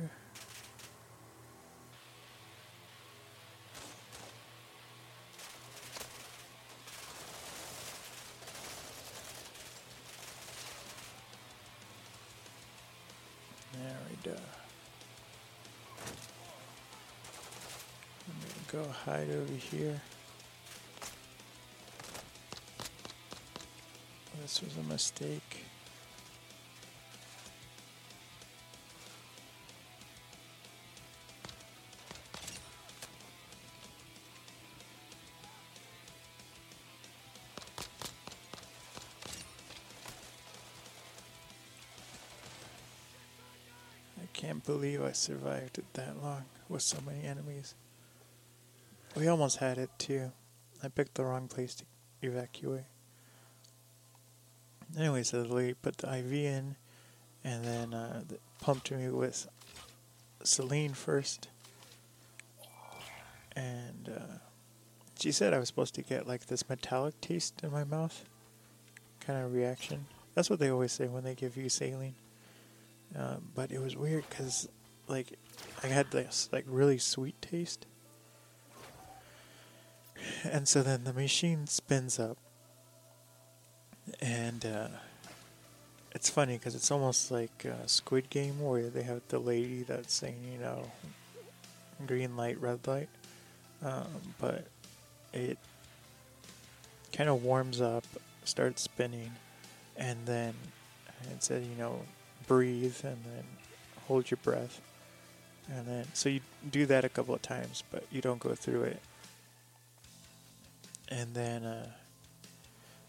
Go 18.76 18.84
hide 19.06 19.30
over 19.30 19.54
here. 19.54 20.02
This 24.42 24.62
was 24.62 24.76
a 24.76 24.84
mistake. 24.84 25.64
I 44.22 44.26
can't 44.34 44.66
believe 44.66 45.02
I 45.02 45.14
survived 45.14 45.78
it 45.78 45.86
that 45.94 46.22
long 46.22 46.44
with 46.68 46.82
so 46.82 46.98
many 47.06 47.24
enemies. 47.24 47.74
We 49.16 49.28
almost 49.28 49.58
had 49.58 49.78
it 49.78 49.90
too. 49.98 50.32
I 50.84 50.90
picked 50.90 51.16
the 51.16 51.24
wrong 51.24 51.48
place 51.48 51.76
to 51.76 51.86
evacuate. 52.22 52.84
Anyway, 54.98 55.24
so 55.24 55.44
they 55.44 55.74
put 55.74 55.98
the 55.98 56.18
IV 56.18 56.34
in 56.34 56.76
and 57.44 57.64
then 57.64 57.94
uh, 57.94 58.22
pumped 58.62 58.92
me 58.92 59.10
with 59.10 59.48
saline 60.44 60.94
first. 60.94 61.50
And 63.56 64.10
uh, 64.10 64.38
she 65.20 65.32
said 65.32 65.54
I 65.54 65.60
was 65.60 65.68
supposed 65.68 65.96
to 65.96 66.02
get 66.02 66.28
like 66.28 66.48
this 66.48 66.68
metallic 66.68 67.20
taste 67.22 67.62
in 67.64 67.72
my 67.72 67.84
mouth 67.84 68.26
kind 69.20 69.44
of 69.44 69.54
reaction. 69.54 70.06
That's 70.34 70.50
what 70.50 70.60
they 70.60 70.70
always 70.70 70.92
say 70.92 71.08
when 71.08 71.24
they 71.24 71.36
give 71.36 71.58
you 71.58 71.70
saline. 71.70 72.16
Um, 73.16 73.50
but 73.56 73.72
it 73.72 73.80
was 73.80 73.96
weird 73.96 74.26
because, 74.30 74.68
like, 75.08 75.34
I 75.84 75.88
had 75.88 76.12
this 76.12 76.50
like 76.52 76.66
really 76.68 76.98
sweet 76.98 77.42
taste, 77.42 77.86
and 80.52 80.68
so 80.68 80.84
then 80.84 81.04
the 81.04 81.14
machine 81.14 81.68
spins 81.68 82.20
up, 82.20 82.38
and 84.22 84.66
uh, 84.66 84.88
it's 86.14 86.30
funny 86.30 86.58
because 86.58 86.76
it's 86.76 86.92
almost 86.92 87.32
like 87.32 87.66
Squid 87.88 88.30
Game 88.30 88.62
where 88.62 88.90
they 88.90 89.04
have 89.04 89.22
the 89.30 89.40
lady 89.40 89.84
that's 89.84 90.14
saying, 90.14 90.38
you 90.52 90.60
know, 90.60 90.92
green 92.08 92.38
light, 92.38 92.60
red 92.60 92.86
light, 92.88 93.10
um, 93.84 94.08
but 94.40 94.66
it 95.34 95.58
kind 97.12 97.30
of 97.30 97.44
warms 97.44 97.82
up, 97.82 98.06
starts 98.44 98.82
spinning, 98.82 99.32
and 99.98 100.26
then 100.26 100.54
it 101.32 101.44
said, 101.44 101.64
you 101.64 101.76
know, 101.78 102.02
breathe 102.48 102.98
and 103.04 103.18
then 103.26 103.44
hold 104.08 104.30
your 104.30 104.38
breath. 104.44 104.82
And 105.70 105.88
then, 105.88 106.06
so 106.14 106.30
you 106.30 106.42
do 106.70 106.86
that 106.86 107.04
a 107.04 107.10
couple 107.10 107.34
of 107.34 107.42
times, 107.42 107.84
but 107.92 108.06
you 108.12 108.22
don't 108.22 108.40
go 108.40 108.54
through 108.54 108.84
it. 108.84 109.02
And 111.10 111.34
then 111.34 111.64
uh, 111.64 111.92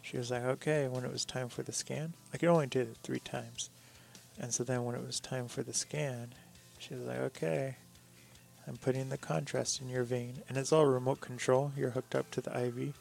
she 0.02 0.16
was 0.16 0.30
like, 0.30 0.44
okay, 0.44 0.88
when 0.88 1.04
it 1.04 1.12
was 1.12 1.24
time 1.24 1.48
for 1.48 1.62
the 1.62 1.72
scan, 1.72 2.14
I 2.32 2.36
could 2.36 2.48
only 2.48 2.66
do 2.66 2.80
it 2.80 2.96
three 3.02 3.20
times. 3.20 3.70
And 4.38 4.52
so 4.52 4.64
then 4.64 4.84
when 4.84 4.94
it 4.94 5.06
was 5.06 5.18
time 5.18 5.48
for 5.48 5.62
the 5.62 5.72
scan, 5.72 6.34
she 6.78 6.94
was 6.94 7.04
like, 7.04 7.18
okay, 7.18 7.76
I'm 8.66 8.76
putting 8.76 9.08
the 9.08 9.16
contrast 9.16 9.80
in 9.80 9.88
your 9.88 10.04
vein. 10.04 10.42
And 10.48 10.58
it's 10.58 10.72
all 10.72 10.84
remote 10.86 11.20
control. 11.20 11.72
You're 11.76 11.90
hooked 11.90 12.14
up 12.14 12.30
to 12.32 12.40
the 12.40 12.66
IV. 12.66 12.94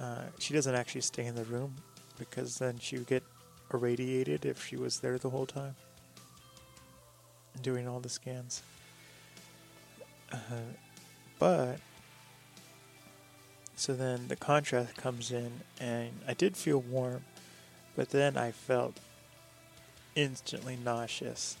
Uh, 0.00 0.22
she 0.38 0.54
doesn't 0.54 0.74
actually 0.74 1.00
stay 1.00 1.26
in 1.26 1.34
the 1.34 1.44
room 1.44 1.74
because 2.18 2.58
then 2.58 2.78
she 2.78 2.98
would 2.98 3.06
get 3.06 3.24
irradiated 3.72 4.46
if 4.46 4.64
she 4.64 4.76
was 4.76 5.00
there 5.00 5.18
the 5.18 5.30
whole 5.30 5.46
time 5.46 5.74
doing 7.62 7.88
all 7.88 8.00
the 8.00 8.08
scans. 8.08 8.62
Uh, 10.32 10.36
but 11.38 11.78
so 13.78 13.94
then 13.94 14.26
the 14.26 14.34
contrast 14.34 14.96
comes 14.96 15.30
in, 15.30 15.60
and 15.80 16.10
I 16.26 16.34
did 16.34 16.56
feel 16.56 16.80
warm, 16.80 17.22
but 17.94 18.10
then 18.10 18.36
I 18.36 18.50
felt 18.50 18.98
instantly 20.16 20.76
nauseous. 20.84 21.56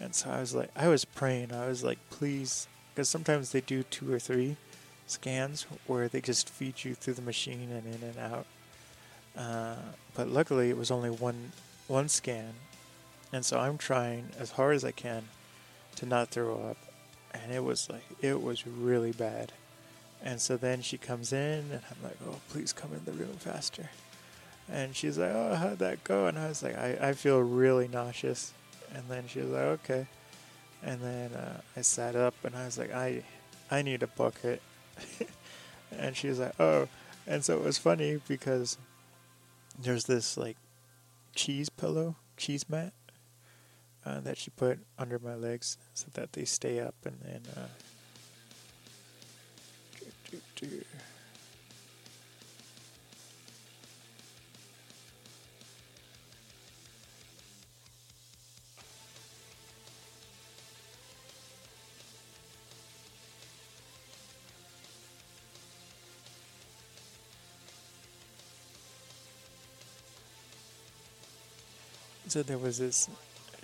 And 0.00 0.16
so 0.16 0.30
I 0.30 0.40
was 0.40 0.52
like, 0.52 0.70
I 0.74 0.88
was 0.88 1.04
praying. 1.04 1.52
I 1.52 1.68
was 1.68 1.84
like, 1.84 1.98
please, 2.10 2.66
because 2.92 3.08
sometimes 3.08 3.52
they 3.52 3.60
do 3.60 3.84
two 3.84 4.12
or 4.12 4.18
three 4.18 4.56
scans 5.06 5.66
where 5.86 6.08
they 6.08 6.20
just 6.20 6.48
feed 6.48 6.82
you 6.82 6.96
through 6.96 7.14
the 7.14 7.22
machine 7.22 7.70
and 7.70 7.86
in 7.86 8.02
and 8.02 8.18
out. 8.18 8.46
Uh, 9.36 9.76
but 10.14 10.28
luckily, 10.28 10.70
it 10.70 10.76
was 10.76 10.90
only 10.90 11.10
one 11.10 11.52
one 11.86 12.08
scan, 12.08 12.54
and 13.32 13.44
so 13.44 13.60
I'm 13.60 13.78
trying 13.78 14.30
as 14.40 14.52
hard 14.52 14.74
as 14.74 14.84
I 14.84 14.90
can 14.90 15.28
to 15.96 16.06
not 16.06 16.30
throw 16.30 16.54
up, 16.70 16.78
and 17.32 17.52
it 17.52 17.62
was 17.62 17.88
like 17.88 18.04
it 18.20 18.42
was 18.42 18.66
really 18.66 19.12
bad. 19.12 19.52
And 20.22 20.40
so 20.40 20.56
then 20.56 20.80
she 20.80 20.96
comes 20.96 21.32
in, 21.32 21.70
and 21.70 21.80
I'm 21.90 22.02
like, 22.02 22.16
"Oh, 22.26 22.40
please 22.48 22.72
come 22.72 22.92
in 22.92 23.04
the 23.04 23.12
room 23.12 23.36
faster." 23.38 23.90
And 24.70 24.96
she's 24.96 25.18
like, 25.18 25.32
"Oh, 25.32 25.54
how'd 25.54 25.78
that 25.80 26.02
go?" 26.04 26.26
And 26.26 26.38
I 26.38 26.48
was 26.48 26.62
like, 26.62 26.76
"I, 26.76 26.96
I 27.00 27.12
feel 27.12 27.40
really 27.40 27.88
nauseous." 27.88 28.52
And 28.94 29.04
then 29.08 29.24
she 29.28 29.40
was 29.40 29.50
like, 29.50 29.62
"Okay." 29.62 30.06
And 30.82 31.00
then 31.02 31.32
uh, 31.32 31.60
I 31.76 31.82
sat 31.82 32.16
up, 32.16 32.34
and 32.42 32.56
I 32.56 32.64
was 32.64 32.78
like, 32.78 32.92
"I, 32.92 33.22
I 33.70 33.82
need 33.82 34.02
a 34.02 34.06
bucket." 34.06 34.62
and 35.90 36.16
she 36.16 36.28
was 36.28 36.38
like, 36.38 36.58
"Oh." 36.58 36.88
And 37.26 37.44
so 37.44 37.58
it 37.58 37.64
was 37.64 37.78
funny 37.78 38.20
because 38.28 38.78
there's 39.78 40.04
this 40.04 40.36
like 40.36 40.56
cheese 41.34 41.68
pillow, 41.68 42.16
cheese 42.36 42.68
mat 42.68 42.92
uh, 44.06 44.20
that 44.20 44.36
she 44.38 44.50
put 44.50 44.78
under 44.98 45.18
my 45.18 45.34
legs 45.34 45.78
so 45.94 46.06
that 46.14 46.32
they 46.32 46.44
stay 46.44 46.80
up 46.80 46.94
and 47.04 47.18
then. 47.22 47.42
Uh, 47.54 47.66
So 72.34 72.42
there 72.42 72.58
was 72.58 72.78
this. 72.78 73.08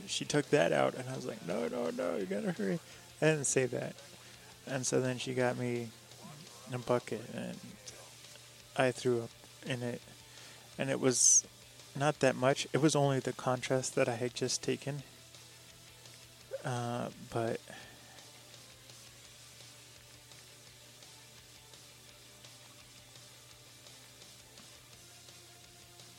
She 0.06 0.24
took 0.24 0.48
that 0.50 0.72
out, 0.72 0.94
and 0.94 1.08
I 1.08 1.16
was 1.16 1.26
like, 1.26 1.44
"No, 1.44 1.66
no, 1.66 1.90
no! 1.90 2.16
You 2.16 2.26
gotta 2.26 2.52
hurry!" 2.52 2.78
I 3.20 3.26
didn't 3.26 3.46
say 3.46 3.66
that, 3.66 3.96
and 4.66 4.86
so 4.86 5.00
then 5.00 5.18
she 5.18 5.34
got 5.34 5.58
me 5.58 5.88
a 6.74 6.78
bucket, 6.78 7.22
and 7.34 7.56
I 8.76 8.90
threw 8.92 9.22
up 9.22 9.30
in 9.66 9.82
it, 9.82 10.00
and 10.78 10.90
it 10.90 11.00
was 11.00 11.44
not 11.96 12.20
that 12.20 12.36
much. 12.36 12.66
It 12.72 12.80
was 12.80 12.94
only 12.94 13.20
the 13.20 13.32
contrast 13.32 13.94
that 13.96 14.08
I 14.08 14.14
had 14.14 14.34
just 14.34 14.62
taken. 14.62 15.02
Uh, 16.64 17.08
but 17.30 17.58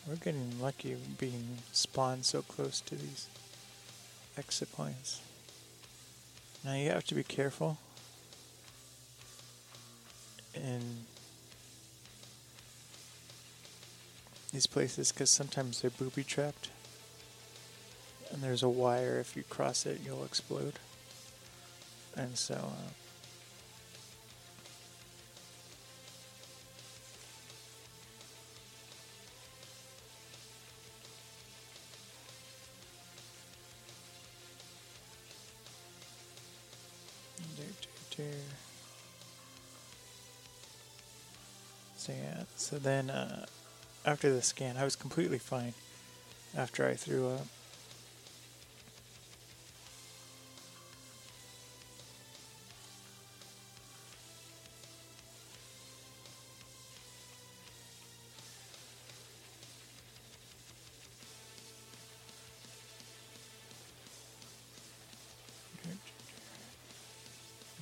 we're 0.08 0.16
getting 0.16 0.60
lucky 0.60 0.98
being 1.20 1.60
spawned 1.72 2.26
so 2.26 2.42
close 2.42 2.82
to 2.82 2.96
these 2.96 3.28
exit 4.38 4.72
points. 4.74 5.22
Now 6.66 6.74
you 6.74 6.90
have 6.90 7.06
to 7.06 7.16
be 7.16 7.24
careful 7.24 7.78
in 10.56 10.82
these 14.52 14.68
places 14.68 15.12
because 15.12 15.30
sometimes 15.30 15.82
they're 15.82 15.92
booby 15.92 16.24
trapped. 16.24 16.70
And 18.32 18.42
there's 18.42 18.64
a 18.64 18.70
wire, 18.70 19.20
if 19.20 19.36
you 19.36 19.44
cross 19.44 19.86
it, 19.86 20.02
you'll 20.06 20.24
explode. 20.24 20.80
And 22.16 22.38
so. 22.38 22.56
Uh, 22.56 23.01
so 42.72 42.78
then 42.78 43.10
uh, 43.10 43.46
after 44.06 44.34
the 44.34 44.42
scan, 44.42 44.78
I 44.78 44.86
was 44.86 44.96
completely 44.96 45.40
fine 45.40 45.74
after 46.58 46.88
I 46.88 46.94
threw 46.94 47.28
up. 47.28 47.46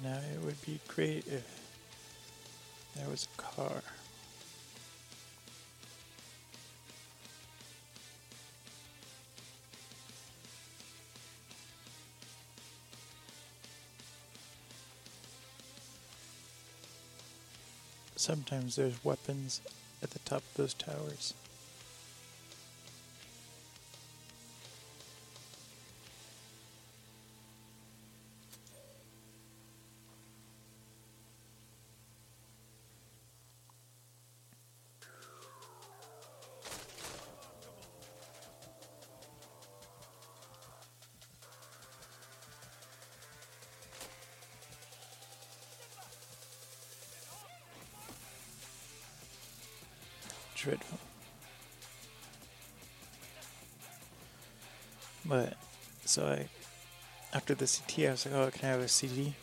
Now 0.01 0.17
it 0.33 0.43
would 0.43 0.59
be 0.65 0.79
great 0.87 1.27
if 1.27 1.45
there 2.95 3.07
was 3.07 3.27
a 3.37 3.41
car. 3.41 3.83
Sometimes 18.19 18.75
there's 18.75 19.03
weapons 19.03 19.61
at 20.03 20.09
the 20.11 20.19
top 20.19 20.39
of 20.39 20.53
those 20.55 20.73
towers. 20.73 21.33
Dreadful. 50.69 50.99
But 55.25 55.53
so 56.05 56.27
I, 56.27 56.47
after 57.35 57.55
the 57.55 57.65
CT, 57.65 58.07
I 58.07 58.11
was 58.11 58.25
like, 58.25 58.35
"Oh, 58.35 58.51
can 58.51 58.69
I 58.69 58.71
have 58.71 58.81
a 58.81 58.87
CD?" 58.87 59.35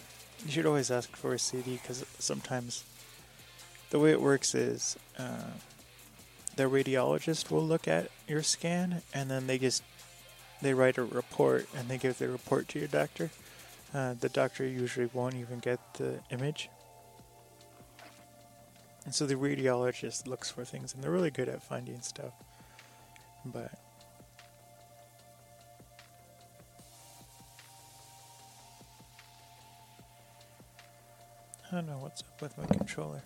You 0.44 0.50
should 0.50 0.66
always 0.66 0.90
ask 0.90 1.14
for 1.16 1.34
a 1.34 1.38
CD 1.38 1.78
because 1.82 2.04
sometimes 2.18 2.84
the 3.90 3.98
way 3.98 4.10
it 4.10 4.20
works 4.20 4.54
is 4.54 4.96
uh, 5.18 5.50
the 6.56 6.64
radiologist 6.64 7.50
will 7.50 7.64
look 7.64 7.88
at 7.88 8.10
your 8.28 8.42
scan 8.42 9.02
and 9.14 9.30
then 9.30 9.46
they 9.46 9.58
just 9.58 9.82
they 10.62 10.74
write 10.74 10.98
a 10.98 11.04
report 11.04 11.68
and 11.76 11.88
they 11.88 11.98
give 11.98 12.18
the 12.18 12.28
report 12.28 12.68
to 12.68 12.78
your 12.78 12.88
doctor. 12.88 13.30
Uh, 13.94 14.14
the 14.18 14.28
doctor 14.28 14.66
usually 14.66 15.08
won't 15.12 15.34
even 15.34 15.58
get 15.58 15.78
the 15.94 16.20
image 16.30 16.68
and 19.06 19.14
so 19.14 19.24
the 19.24 19.36
radiologist 19.36 20.26
looks 20.26 20.50
for 20.50 20.64
things, 20.64 20.92
and 20.92 21.02
they're 21.02 21.12
really 21.12 21.30
good 21.30 21.48
at 21.48 21.62
finding 21.62 22.02
stuff. 22.02 22.32
But 23.44 23.70
I 31.70 31.76
don't 31.76 31.86
know 31.86 31.98
what's 31.98 32.22
up 32.22 32.42
with 32.42 32.58
my 32.58 32.66
controller. 32.66 33.22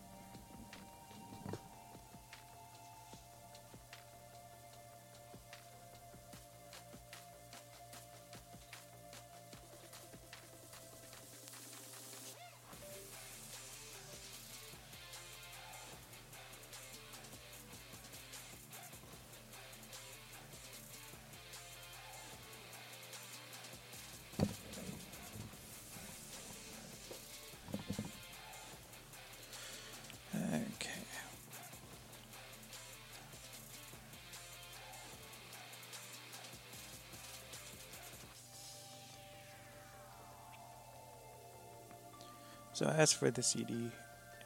So 42.80 42.86
I 42.86 43.02
asked 43.02 43.16
for 43.16 43.30
the 43.30 43.42
CD, 43.42 43.90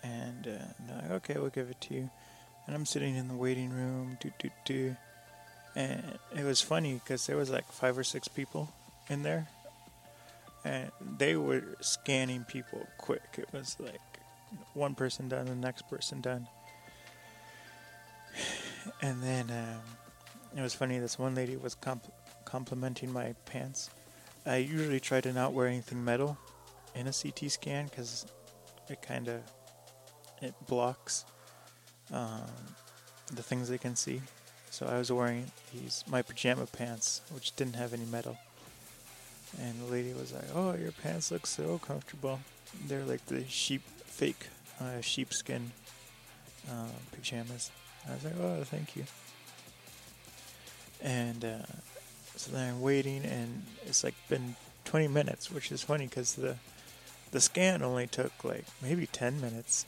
and 0.03 0.49
uh, 0.49 0.93
like, 0.93 1.11
okay, 1.13 1.35
we'll 1.39 1.51
give 1.51 1.71
it 1.71 1.81
to 1.83 1.95
you. 1.95 2.11
And 2.67 2.75
I'm 2.75 2.85
sitting 2.85 3.15
in 3.15 3.29
the 3.29 3.35
waiting 3.35 3.71
room, 3.71 4.19
do 4.21 4.33
do 4.41 4.51
do, 4.65 4.97
and 5.77 6.19
it 6.37 6.43
was 6.43 6.61
funny 6.61 6.95
because 6.95 7.29
there 7.29 7.37
was 7.37 7.49
like 7.49 7.71
five 7.71 7.97
or 7.97 8.03
six 8.03 8.27
people 8.27 8.71
in 9.09 9.23
there, 9.23 9.47
and 10.65 10.91
they 11.17 11.37
were 11.37 11.63
scanning 11.81 12.43
people 12.43 12.85
quick. 12.99 13.23
It 13.39 13.53
was 13.53 13.77
like 13.79 14.03
one 14.73 14.97
person 14.97 15.29
done, 15.29 15.47
the 15.47 15.55
next 15.55 15.89
person 15.89 16.21
done, 16.21 16.49
and 19.01 19.23
then 19.23 19.49
um, 19.49 20.59
it 20.59 20.61
was 20.61 20.75
funny. 20.75 20.99
This 20.99 21.21
one 21.21 21.37
lady 21.37 21.57
was 21.57 21.77
comp- 21.77 22.13
complimenting 22.45 23.13
my 23.13 23.37
pants. 23.47 23.91
I 24.45 24.57
usually 24.57 24.99
try 24.99 25.21
to 25.21 25.33
not 25.33 25.53
wear 25.53 25.69
anything 25.69 26.05
metal 26.05 26.37
in 26.95 27.07
a 27.07 27.13
CT 27.13 27.51
scan 27.51 27.87
because 27.87 28.27
it 28.89 29.03
kind 29.03 29.29
of 29.29 29.41
it 30.43 30.55
blocks 30.67 31.25
um, 32.13 32.51
the 33.33 33.43
things 33.43 33.69
they 33.69 33.79
can 33.79 33.97
see. 33.97 34.21
So 34.71 34.87
I 34.87 34.99
was 34.99 35.11
wearing 35.11 35.51
these 35.73 36.05
my 36.07 36.23
pajama 36.23 36.67
pants, 36.67 37.23
which 37.33 37.55
didn't 37.57 37.77
have 37.77 37.93
any 37.93 38.05
metal. 38.05 38.39
And 39.61 39.81
the 39.81 39.87
lady 39.87 40.13
was 40.13 40.33
like, 40.33 40.45
"Oh, 40.55 40.75
your 40.75 40.93
pants 40.93 41.31
look 41.31 41.47
so 41.47 41.79
comfortable. 41.79 42.41
They're 42.89 43.05
like 43.05 43.27
the 43.27 43.45
sheep 43.49 43.83
fake 44.05 44.49
uh, 44.81 45.01
sheepskin 45.01 45.73
uh, 46.69 46.89
pajamas." 47.13 47.71
I 48.09 48.15
was 48.15 48.25
like, 48.25 48.35
"Oh, 48.41 48.65
thank 48.65 48.97
you." 48.97 49.05
And 51.01 51.45
uh, 51.45 51.67
so 52.35 52.51
then 52.51 52.71
I'm 52.75 52.81
waiting, 52.81 53.25
and 53.25 53.63
it's 53.87 54.03
like 54.03 54.15
been 54.29 54.57
20 54.85 55.09
minutes, 55.09 55.51
which 55.53 55.71
is 55.71 55.83
funny 55.83 56.07
because 56.07 56.35
the 56.35 56.57
the 57.35 57.41
scan 57.41 57.83
only 57.83 58.07
took 58.07 58.45
like 58.45 58.65
maybe 58.81 59.09
10 59.09 59.41
minutes. 59.41 59.87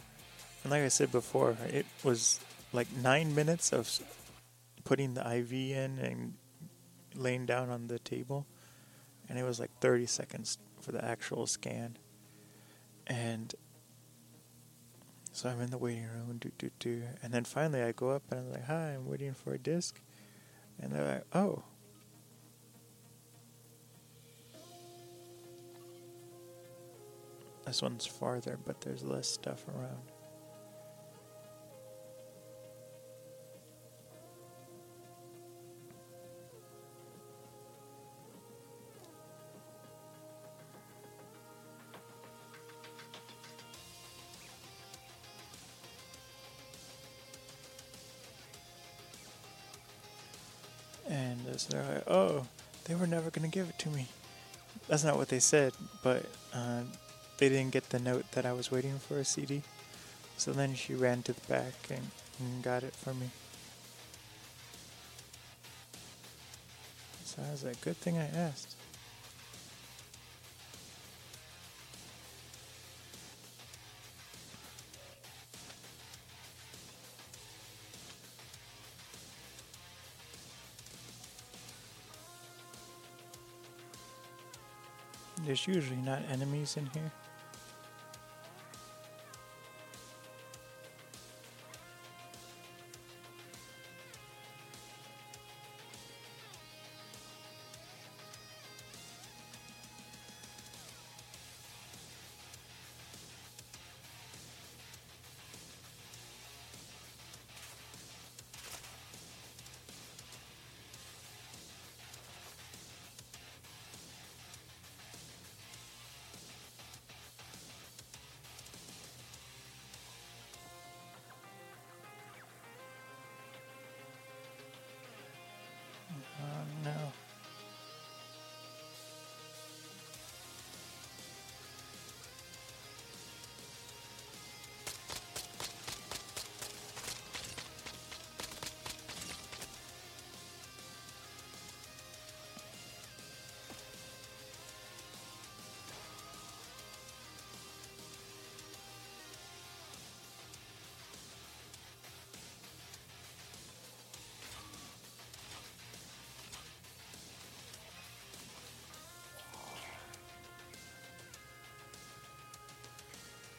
And 0.64 0.72
like 0.72 0.82
I 0.82 0.88
said 0.88 1.12
before, 1.12 1.56
it 1.68 1.86
was 2.02 2.40
like 2.72 2.88
nine 3.00 3.36
minutes 3.36 3.72
of 3.72 4.00
putting 4.82 5.14
the 5.14 5.20
IV 5.20 5.52
in 5.52 5.98
and 6.00 6.34
laying 7.14 7.46
down 7.46 7.70
on 7.70 7.86
the 7.86 8.00
table. 8.00 8.46
And 9.28 9.38
it 9.38 9.44
was 9.44 9.60
like 9.60 9.70
30 9.80 10.06
seconds 10.06 10.58
for 10.80 10.90
the 10.90 11.04
actual 11.04 11.46
scan. 11.46 11.98
And 13.06 13.54
so 15.30 15.48
I'm 15.48 15.60
in 15.60 15.70
the 15.70 15.78
waiting 15.78 16.08
room, 16.08 16.38
do, 16.40 16.50
do, 16.58 16.70
do. 16.80 17.04
And 17.22 17.32
then 17.32 17.44
finally 17.44 17.80
I 17.80 17.92
go 17.92 18.10
up 18.10 18.24
and 18.32 18.40
I'm 18.40 18.50
like, 18.50 18.64
hi, 18.64 18.94
I'm 18.94 19.06
waiting 19.06 19.34
for 19.34 19.54
a 19.54 19.58
disc. 19.58 20.00
And 20.82 20.90
they're 20.90 21.06
like, 21.06 21.24
oh. 21.32 21.62
This 27.66 27.82
one's 27.82 28.06
farther, 28.06 28.58
but 28.64 28.80
there's 28.80 29.02
less 29.02 29.28
stuff 29.28 29.64
around. 29.68 29.98
And 51.08 51.40
they're 51.68 51.82
like, 51.82 52.04
oh, 52.08 52.46
they 52.84 52.94
were 52.94 53.06
never 53.06 53.30
going 53.30 53.48
to 53.48 53.52
give 53.52 53.68
it 53.68 53.78
to 53.80 53.90
me. 53.90 54.06
That's 54.88 55.02
not 55.02 55.16
what 55.16 55.28
they 55.28 55.40
said, 55.40 55.72
but 56.02 56.24
uh, 56.54 56.82
they 57.38 57.48
didn't 57.48 57.72
get 57.72 57.90
the 57.90 57.98
note 57.98 58.30
that 58.32 58.46
I 58.46 58.52
was 58.52 58.70
waiting 58.70 58.98
for 58.98 59.18
a 59.18 59.24
CD. 59.24 59.62
So 60.38 60.52
then 60.52 60.74
she 60.74 60.94
ran 60.94 61.22
to 61.22 61.32
the 61.32 61.40
back 61.48 61.74
and, 61.90 62.10
and 62.38 62.62
got 62.62 62.82
it 62.82 62.94
for 62.94 63.14
me. 63.14 63.30
So 67.24 67.42
I 67.46 67.50
was 67.50 67.64
good 67.82 67.96
thing 67.96 68.18
I 68.18 68.26
asked. 68.28 68.76
There's 85.44 85.66
usually 85.68 85.96
not 85.98 86.22
enemies 86.28 86.76
in 86.76 86.86
here. 86.86 87.12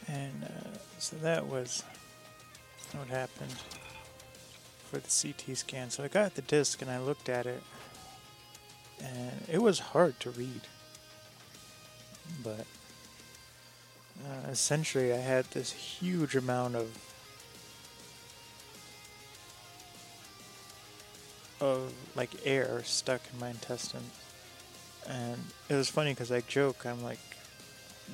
And 0.08 0.44
uh, 0.44 0.78
so 1.00 1.16
that 1.18 1.48
was 1.48 1.84
what 2.94 3.08
happened 3.08 3.56
for 4.90 5.00
the 5.00 5.10
CT 5.10 5.58
scan. 5.58 5.90
So 5.90 6.04
I 6.04 6.08
got 6.08 6.36
the 6.36 6.42
disc 6.42 6.82
and 6.82 6.90
I 6.90 7.00
looked 7.00 7.30
at 7.30 7.46
it, 7.46 7.62
and 9.04 9.44
it 9.52 9.62
was 9.62 9.80
hard 9.80 10.20
to 10.22 10.32
read. 10.32 10.62
But 12.44 12.66
uh, 14.26 14.50
essentially, 14.50 15.14
I 15.14 15.18
had 15.18 15.46
this 15.52 15.72
huge 15.72 16.36
amount 16.36 16.76
of 16.76 16.90
of 21.60 21.92
like 22.16 22.30
air 22.46 22.82
stuck 22.84 23.22
in 23.34 23.40
my 23.40 23.50
intestines, 23.50 24.14
and 25.08 25.38
it 25.70 25.76
was 25.76 25.90
funny 25.90 26.12
because 26.12 26.32
I 26.32 26.42
joke, 26.42 26.86
I'm 26.86 27.04
like 27.04 27.20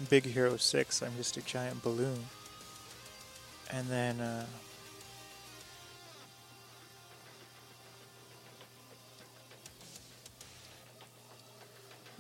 Big 0.10 0.26
Hero 0.26 0.58
6, 0.58 1.02
I'm 1.02 1.16
just 1.18 1.38
a 1.38 1.42
giant 1.42 1.84
balloon. 1.84 2.26
And 3.72 3.88
then, 3.88 4.20
uh, 4.20 4.46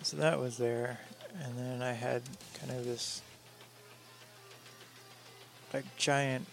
so 0.02 0.18
that 0.18 0.40
was 0.40 0.58
there. 0.58 1.00
And 1.44 1.58
then 1.58 1.82
I 1.82 1.94
had 1.94 2.22
kind 2.60 2.72
of 2.72 2.86
this, 2.86 3.22
like, 5.74 5.86
giant 5.98 6.46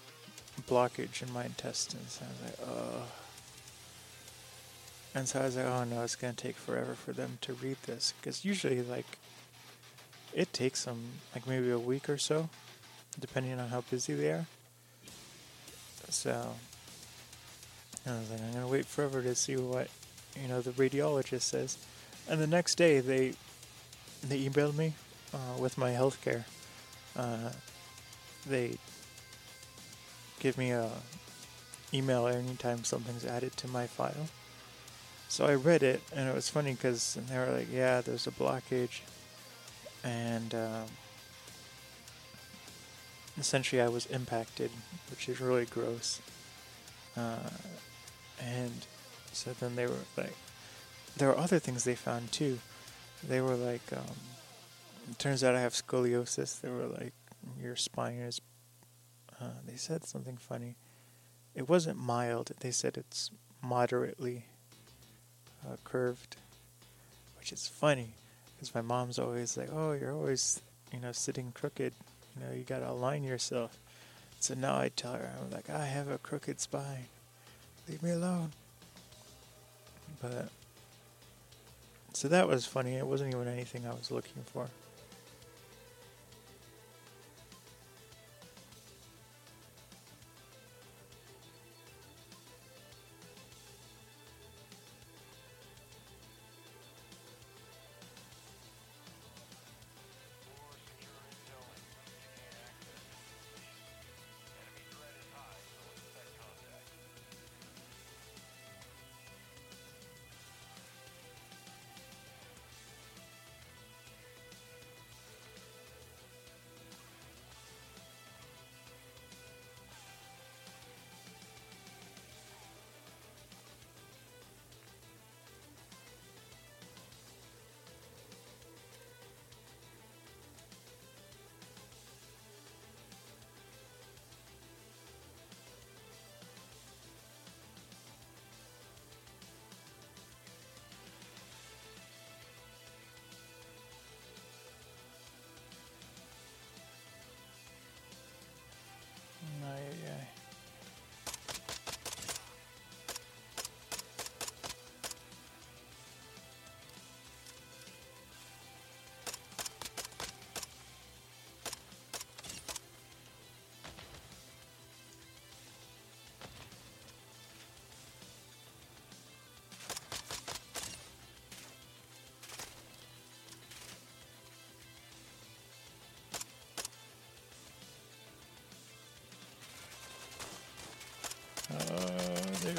blockage 0.69 1.23
in 1.23 1.33
my 1.33 1.45
intestines. 1.45 2.21
I 2.23 2.27
was 2.29 2.51
like, 2.51 2.69
oh. 2.69 3.03
And 5.15 5.29
so 5.29 5.41
I 5.41 5.45
was 5.45 5.57
like, 5.57 5.67
oh 5.67 5.85
no, 5.85 6.03
it's 6.03 6.15
going 6.15 6.35
to 6.35 6.43
take 6.43 6.57
forever 6.57 6.95
for 6.95 7.13
them 7.13 7.39
to 7.43 7.55
read 7.55 7.77
this. 7.87 8.15
Because 8.21 8.45
usually, 8.45 8.83
like, 8.83 9.19
it 10.35 10.53
takes 10.53 10.85
them 10.85 11.03
like 11.35 11.47
maybe 11.47 11.71
a 11.71 11.79
week 11.79 12.09
or 12.09 12.19
so, 12.19 12.49
depending 13.19 13.59
on 13.59 13.69
how 13.69 13.83
busy 13.91 14.15
they 14.15 14.31
are. 14.31 14.47
So 16.09 16.55
I 18.07 18.11
was 18.11 18.31
like, 18.31 18.41
I'm 18.41 18.53
gonna 18.53 18.69
wait 18.69 18.87
forever 18.87 19.23
to 19.23 19.35
see 19.35 19.57
what 19.57 19.89
you 20.41 20.49
know 20.49 20.61
the 20.61 20.73
radiologist 20.73 21.43
says. 21.43 21.79
And 22.29 22.41
the 22.41 22.47
next 22.47 22.77
day, 22.77 23.01
they 23.01 23.35
they 24.23 24.45
emailed 24.45 24.77
me 24.77 24.95
uh, 25.33 25.59
with 25.59 25.79
my 25.79 25.91
health 25.91 26.21
care. 26.23 26.45
Uh, 27.17 27.51
they 28.47 28.79
give 30.41 30.57
me 30.57 30.71
a 30.71 30.91
email 31.93 32.27
anytime 32.27 32.85
something's 32.85 33.25
added 33.25 33.57
to 33.59 33.69
my 33.69 33.87
file. 33.87 34.29
So 35.29 35.47
I 35.47 35.55
read 35.55 35.83
it, 35.83 36.03
and 36.15 36.29
it 36.29 36.35
was 36.35 36.49
funny 36.49 36.73
because 36.73 37.17
they 37.29 37.37
were 37.37 37.53
like, 37.53 37.69
"Yeah, 37.73 38.01
there's 38.01 38.27
a 38.27 38.33
blockage." 38.33 39.01
And 40.05 40.55
um, 40.55 40.87
essentially 43.39 43.81
I 43.81 43.89
was 43.89 44.07
impacted, 44.07 44.71
which 45.11 45.29
is 45.29 45.41
really 45.41 45.67
gross. 45.67 46.21
Uh, 47.17 47.51
and 48.41 48.87
so 49.33 49.53
then 49.59 49.77
they 49.77 49.87
were 49.87 50.05
like, 50.17 50.37
there 51.17 51.29
were 51.29 51.39
other 51.39 51.59
things 51.59 51.85
they 51.85 51.95
found 51.95 52.33
too. 52.33 52.59
They 53.27 53.41
were 53.41 53.57
like, 53.57 53.83
um, 53.93 54.17
it 55.11 55.19
turns 55.19 55.45
out 55.45 55.55
I 55.55 55.61
have 55.61 55.73
scoliosis. 55.73 56.61
They 56.61 56.71
were 56.71 56.87
like, 56.87 57.13
your 57.61 57.77
spine 57.77 58.19
is. 58.19 58.41
Uh, 59.41 59.61
they 59.67 59.77
said 59.77 60.05
something 60.05 60.37
funny. 60.37 60.77
It 61.55 61.69
wasn't 61.69 61.99
mild. 61.99 62.53
They 62.61 62.71
said 62.71 62.97
it's 62.97 63.31
moderately 63.63 64.45
uh, 65.67 65.77
curved, 65.85 66.37
which 67.39 67.53
is 67.53 67.67
funny 67.67 68.15
because 68.61 68.75
my 68.75 68.83
mom's 68.83 69.19
always 69.19 69.57
like, 69.57 69.71
"Oh, 69.73 69.93
you're 69.93 70.13
always, 70.13 70.61
you 70.93 71.01
know, 71.01 71.13
sitting 71.13 71.51
crooked. 71.53 71.95
You 72.37 72.45
know, 72.45 72.53
you 72.53 72.63
gotta 72.63 72.91
align 72.91 73.25
yourself." 73.25 73.79
So 74.39 74.53
now 74.53 74.79
I 74.79 74.91
tell 74.91 75.15
her, 75.15 75.33
I'm 75.41 75.51
like, 75.51 75.71
"I 75.71 75.87
have 75.87 76.09
a 76.09 76.19
crooked 76.19 76.61
spine. 76.61 77.07
Leave 77.89 78.03
me 78.03 78.11
alone." 78.11 78.53
But 80.21 80.51
so 82.13 82.29
that 82.29 82.49
was 82.49 82.67
funny. 82.67 82.97
It 82.97 83.07
wasn't 83.07 83.35
even 83.35 83.49
anything 83.49 83.87
I 83.87 83.95
was 83.95 84.11
looking 84.11 84.43
for. 84.53 84.69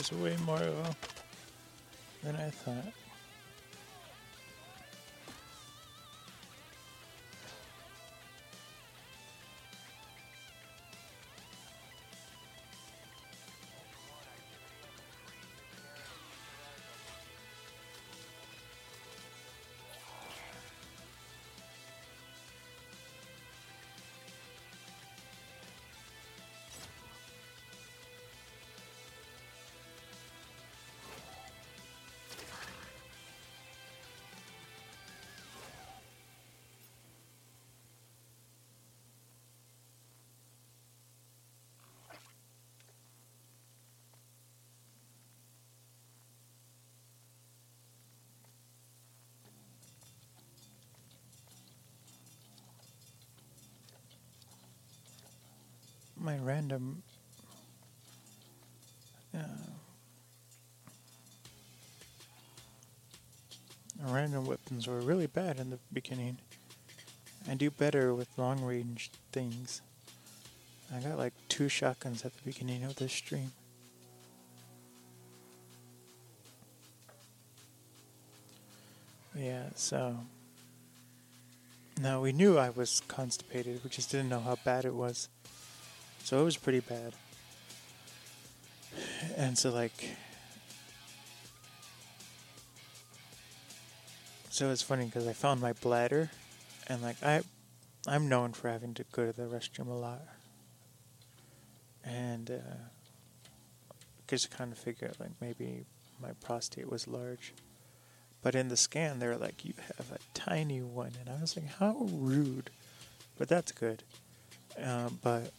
Was 0.10 0.12
way 0.14 0.36
more 0.48 0.56
uh, 0.56 0.94
than 2.24 2.36
I 2.36 2.50
thought. 2.50 3.01
My 56.22 56.38
random 56.38 57.02
uh, 59.36 59.40
random 64.06 64.46
weapons 64.46 64.88
were 64.88 65.00
really 65.00 65.28
bad 65.28 65.60
in 65.60 65.70
the 65.70 65.80
beginning. 65.92 66.38
I 67.50 67.56
do 67.56 67.72
better 67.72 68.14
with 68.14 68.28
long 68.38 68.64
range 68.64 69.10
things. 69.32 69.82
I 70.94 71.00
got 71.00 71.18
like 71.18 71.34
two 71.50 71.70
shotguns 71.70 72.24
at 72.26 72.36
the 72.36 72.42
beginning 72.44 72.84
of 72.84 72.98
this 72.98 73.14
stream. 73.14 73.52
Yeah, 79.36 79.70
so. 79.76 80.18
Now 82.00 82.22
we 82.22 82.32
knew 82.32 82.58
I 82.58 82.70
was 82.70 83.02
constipated, 83.08 83.84
we 83.84 83.90
just 83.90 84.12
didn't 84.12 84.30
know 84.30 84.40
how 84.40 84.58
bad 84.64 84.86
it 84.86 84.94
was. 84.94 85.30
So 86.24 86.40
it 86.40 86.44
was 86.44 86.58
pretty 86.58 86.80
bad. 86.80 87.14
And 89.36 89.58
so, 89.58 89.70
like, 89.72 90.10
so 94.50 94.70
it's 94.70 94.82
funny 94.82 95.06
because 95.06 95.28
I 95.28 95.34
found 95.34 95.62
my 95.62 95.74
bladder, 95.74 96.30
and 96.88 97.02
like 97.02 97.22
I, 97.24 97.42
I'm 98.08 98.30
known 98.30 98.54
for 98.54 98.70
having 98.70 98.94
to 98.96 99.04
go 99.12 99.26
to 99.26 99.34
the 99.34 99.44
restroom 99.44 99.88
a 99.88 99.94
lot, 99.94 100.22
and 102.04 102.52
uh, 102.52 103.94
just 104.28 104.52
kind 104.52 104.72
of 104.72 104.78
figured 104.78 105.16
like 105.20 105.32
maybe 105.40 105.86
my 106.22 106.32
prostate 106.44 106.90
was 106.90 107.08
large, 107.08 107.54
but 108.42 108.56
in 108.56 108.68
the 108.70 108.78
scan 108.78 109.20
they're 109.20 109.38
like 109.38 109.66
you 109.66 109.74
have 109.98 110.12
a 110.12 110.20
tiny 110.34 110.82
one, 110.82 111.12
and 111.20 111.30
I 111.30 111.42
was 111.42 111.56
like 111.56 111.68
how 111.80 112.08
rude, 112.12 112.70
but 113.38 113.48
that's 113.48 113.72
good, 113.72 114.04
uh, 114.82 115.10
but 115.22 115.52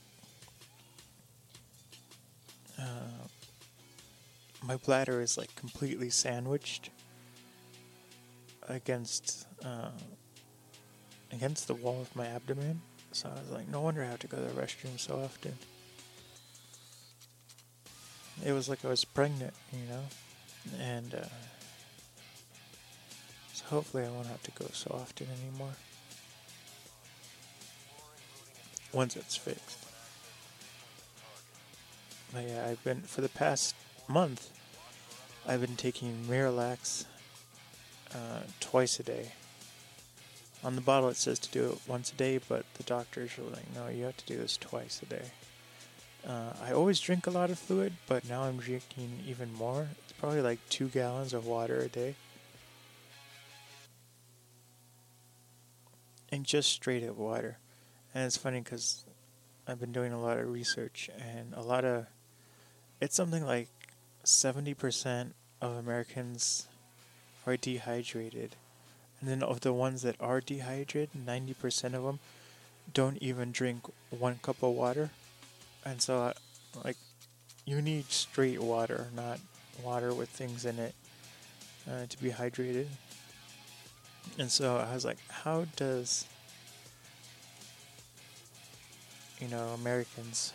uh, 2.78 3.26
my 4.62 4.76
bladder 4.76 5.20
is 5.20 5.36
like 5.36 5.54
completely 5.56 6.10
sandwiched 6.10 6.90
against 8.68 9.46
uh, 9.64 9.90
against 11.32 11.66
the 11.66 11.74
wall 11.74 12.00
of 12.00 12.14
my 12.14 12.26
abdomen. 12.26 12.80
So 13.12 13.28
I 13.28 13.40
was 13.40 13.50
like, 13.50 13.68
no 13.68 13.80
wonder 13.80 14.02
I 14.02 14.06
have 14.06 14.20
to 14.20 14.26
go 14.26 14.38
to 14.38 14.42
the 14.42 14.60
restroom 14.60 14.98
so 14.98 15.20
often. 15.22 15.54
It 18.44 18.52
was 18.52 18.68
like 18.68 18.84
I 18.84 18.88
was 18.88 19.04
pregnant, 19.04 19.54
you 19.72 19.86
know, 19.88 20.02
and 20.80 21.14
uh, 21.14 21.24
so 23.52 23.64
hopefully 23.66 24.04
I 24.04 24.10
won't 24.10 24.26
have 24.26 24.42
to 24.44 24.50
go 24.52 24.66
so 24.72 24.90
often 24.94 25.28
anymore 25.40 25.74
once 28.92 29.16
it's 29.16 29.36
fixed. 29.36 29.81
But 32.32 32.48
yeah, 32.48 32.66
I've 32.68 32.82
been 32.82 33.02
for 33.02 33.20
the 33.20 33.28
past 33.28 33.74
month. 34.08 34.50
I've 35.46 35.60
been 35.60 35.76
taking 35.76 36.24
Miralax 36.28 37.04
uh, 38.14 38.40
twice 38.60 38.98
a 39.00 39.02
day. 39.02 39.32
On 40.64 40.76
the 40.76 40.80
bottle, 40.80 41.08
it 41.08 41.16
says 41.16 41.38
to 41.40 41.50
do 41.50 41.70
it 41.70 41.78
once 41.88 42.12
a 42.12 42.14
day, 42.14 42.38
but 42.48 42.64
the 42.74 42.84
doctors 42.84 43.36
are 43.38 43.42
like, 43.42 43.74
no, 43.74 43.88
you 43.88 44.04
have 44.04 44.16
to 44.18 44.26
do 44.26 44.36
this 44.36 44.56
twice 44.56 45.02
a 45.02 45.06
day. 45.06 45.30
Uh, 46.26 46.52
I 46.62 46.72
always 46.72 47.00
drink 47.00 47.26
a 47.26 47.30
lot 47.30 47.50
of 47.50 47.58
fluid, 47.58 47.94
but 48.06 48.28
now 48.28 48.44
I'm 48.44 48.58
drinking 48.58 49.24
even 49.26 49.52
more. 49.54 49.88
It's 50.04 50.12
probably 50.12 50.40
like 50.40 50.60
two 50.68 50.86
gallons 50.86 51.34
of 51.34 51.46
water 51.46 51.80
a 51.80 51.88
day. 51.88 52.14
And 56.30 56.46
just 56.46 56.70
straight 56.70 57.02
up 57.02 57.16
water. 57.16 57.58
And 58.14 58.24
it's 58.24 58.36
funny 58.36 58.60
because 58.60 59.04
I've 59.66 59.80
been 59.80 59.92
doing 59.92 60.12
a 60.12 60.20
lot 60.20 60.38
of 60.38 60.48
research, 60.48 61.10
and 61.18 61.52
a 61.54 61.60
lot 61.62 61.84
of 61.84 62.06
it's 63.02 63.16
something 63.16 63.44
like 63.44 63.66
70% 64.24 65.32
of 65.60 65.72
Americans 65.76 66.68
are 67.44 67.56
dehydrated. 67.56 68.54
And 69.20 69.28
then 69.28 69.42
of 69.42 69.62
the 69.62 69.72
ones 69.72 70.02
that 70.02 70.14
are 70.20 70.40
dehydrated, 70.40 71.10
90% 71.26 71.94
of 71.94 72.04
them 72.04 72.20
don't 72.94 73.18
even 73.18 73.50
drink 73.50 73.82
one 74.10 74.38
cup 74.40 74.62
of 74.62 74.70
water. 74.74 75.10
And 75.84 76.00
so, 76.00 76.18
uh, 76.18 76.32
like, 76.84 76.96
you 77.64 77.82
need 77.82 78.08
straight 78.12 78.62
water, 78.62 79.08
not 79.16 79.40
water 79.82 80.14
with 80.14 80.28
things 80.28 80.64
in 80.64 80.78
it 80.78 80.94
uh, 81.90 82.06
to 82.08 82.22
be 82.22 82.30
hydrated. 82.30 82.86
And 84.38 84.48
so 84.48 84.76
I 84.76 84.94
was 84.94 85.04
like, 85.04 85.18
how 85.28 85.66
does, 85.74 86.24
you 89.40 89.48
know, 89.48 89.70
Americans 89.70 90.52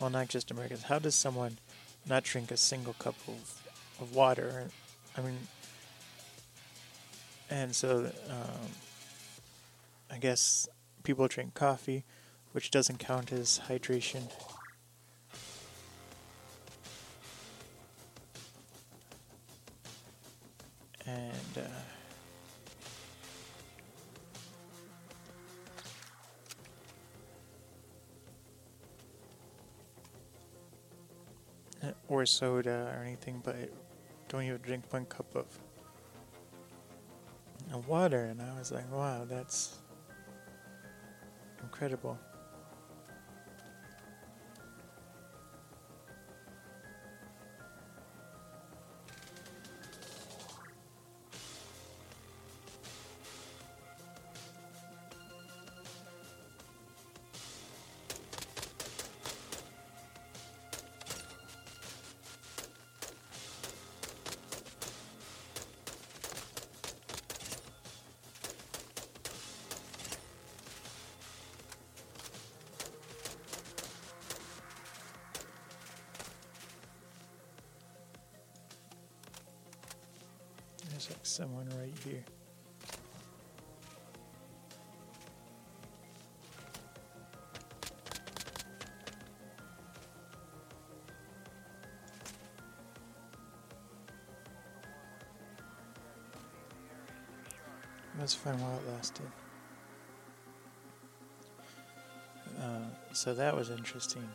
well, 0.00 0.10
not 0.10 0.28
just 0.28 0.50
Americans. 0.50 0.84
How 0.84 0.98
does 0.98 1.14
someone 1.14 1.58
not 2.06 2.24
drink 2.24 2.50
a 2.50 2.56
single 2.56 2.94
cup 2.94 3.14
of, 3.26 3.62
of 4.00 4.14
water? 4.14 4.70
I 5.16 5.20
mean, 5.20 5.38
and 7.50 7.74
so 7.74 8.10
um, 8.28 8.68
I 10.10 10.18
guess 10.18 10.68
people 11.02 11.28
drink 11.28 11.54
coffee, 11.54 12.04
which 12.52 12.70
doesn't 12.70 12.98
count 12.98 13.32
as 13.32 13.60
hydration. 13.68 14.22
And 21.06 21.58
uh, 21.58 21.60
or 32.08 32.26
soda 32.26 32.94
or 32.96 33.04
anything, 33.04 33.40
but 33.44 33.56
don't 34.28 34.42
even 34.42 34.60
drink 34.60 34.84
one 34.92 35.04
cup 35.06 35.34
of, 35.34 35.46
water. 37.88 38.26
And 38.26 38.40
I 38.40 38.56
was 38.58 38.70
like, 38.70 38.90
wow, 38.92 39.24
that's 39.28 39.78
incredible. 41.62 42.18
There's 81.04 81.16
like 81.16 81.26
someone 81.26 81.68
right 81.78 81.92
here. 82.04 82.24
That's 98.18 98.34
fun 98.34 98.58
while 98.60 98.78
it 98.78 98.92
lasted. 98.94 99.26
Uh, 102.58 102.78
so 103.12 103.34
that 103.34 103.54
was 103.54 103.68
interesting. 103.68 104.26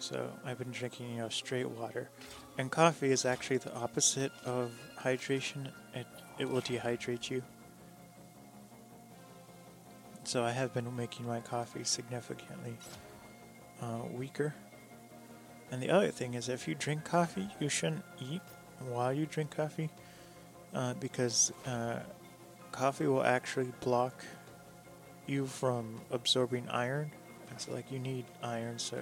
So 0.00 0.32
I've 0.44 0.58
been 0.58 0.72
drinking, 0.72 1.10
you 1.10 1.18
know, 1.18 1.28
straight 1.28 1.68
water, 1.68 2.08
and 2.56 2.70
coffee 2.70 3.12
is 3.12 3.24
actually 3.24 3.58
the 3.58 3.74
opposite 3.74 4.32
of 4.44 4.72
hydration. 5.02 5.70
It, 5.94 6.06
it 6.38 6.48
will 6.48 6.62
dehydrate 6.62 7.30
you. 7.30 7.42
So 10.24 10.44
I 10.44 10.52
have 10.52 10.74
been 10.74 10.94
making 10.94 11.26
my 11.26 11.40
coffee 11.40 11.84
significantly 11.84 12.76
uh, 13.80 14.00
weaker. 14.12 14.54
And 15.70 15.82
the 15.82 15.90
other 15.90 16.10
thing 16.10 16.34
is, 16.34 16.48
if 16.48 16.68
you 16.68 16.74
drink 16.74 17.04
coffee, 17.04 17.48
you 17.60 17.68
shouldn't 17.68 18.04
eat 18.20 18.42
while 18.88 19.12
you 19.12 19.26
drink 19.26 19.56
coffee 19.56 19.90
uh, 20.74 20.94
because 20.94 21.52
uh, 21.66 22.00
coffee 22.72 23.06
will 23.06 23.24
actually 23.24 23.72
block 23.80 24.24
you 25.26 25.46
from 25.46 26.00
absorbing 26.10 26.68
iron. 26.68 27.10
So, 27.56 27.72
like, 27.72 27.90
you 27.90 27.98
need 27.98 28.24
iron 28.42 28.78
so 28.78 28.98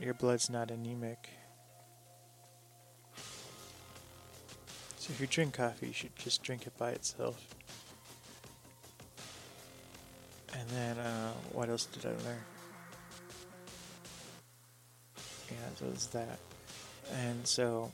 your 0.00 0.14
blood's 0.14 0.48
not 0.48 0.70
anemic. 0.70 1.28
So, 5.08 5.14
if 5.14 5.20
you 5.22 5.26
drink 5.26 5.54
coffee, 5.54 5.86
you 5.86 5.92
should 5.94 6.14
just 6.16 6.42
drink 6.42 6.66
it 6.66 6.76
by 6.76 6.90
itself. 6.90 7.42
And 10.52 10.68
then, 10.68 10.98
uh, 10.98 11.32
what 11.52 11.70
else 11.70 11.86
did 11.86 12.04
I 12.04 12.10
learn? 12.10 12.38
Yeah, 15.50 15.56
so 15.78 15.86
it's 15.92 16.06
that. 16.08 16.38
And 17.14 17.46
so, 17.46 17.90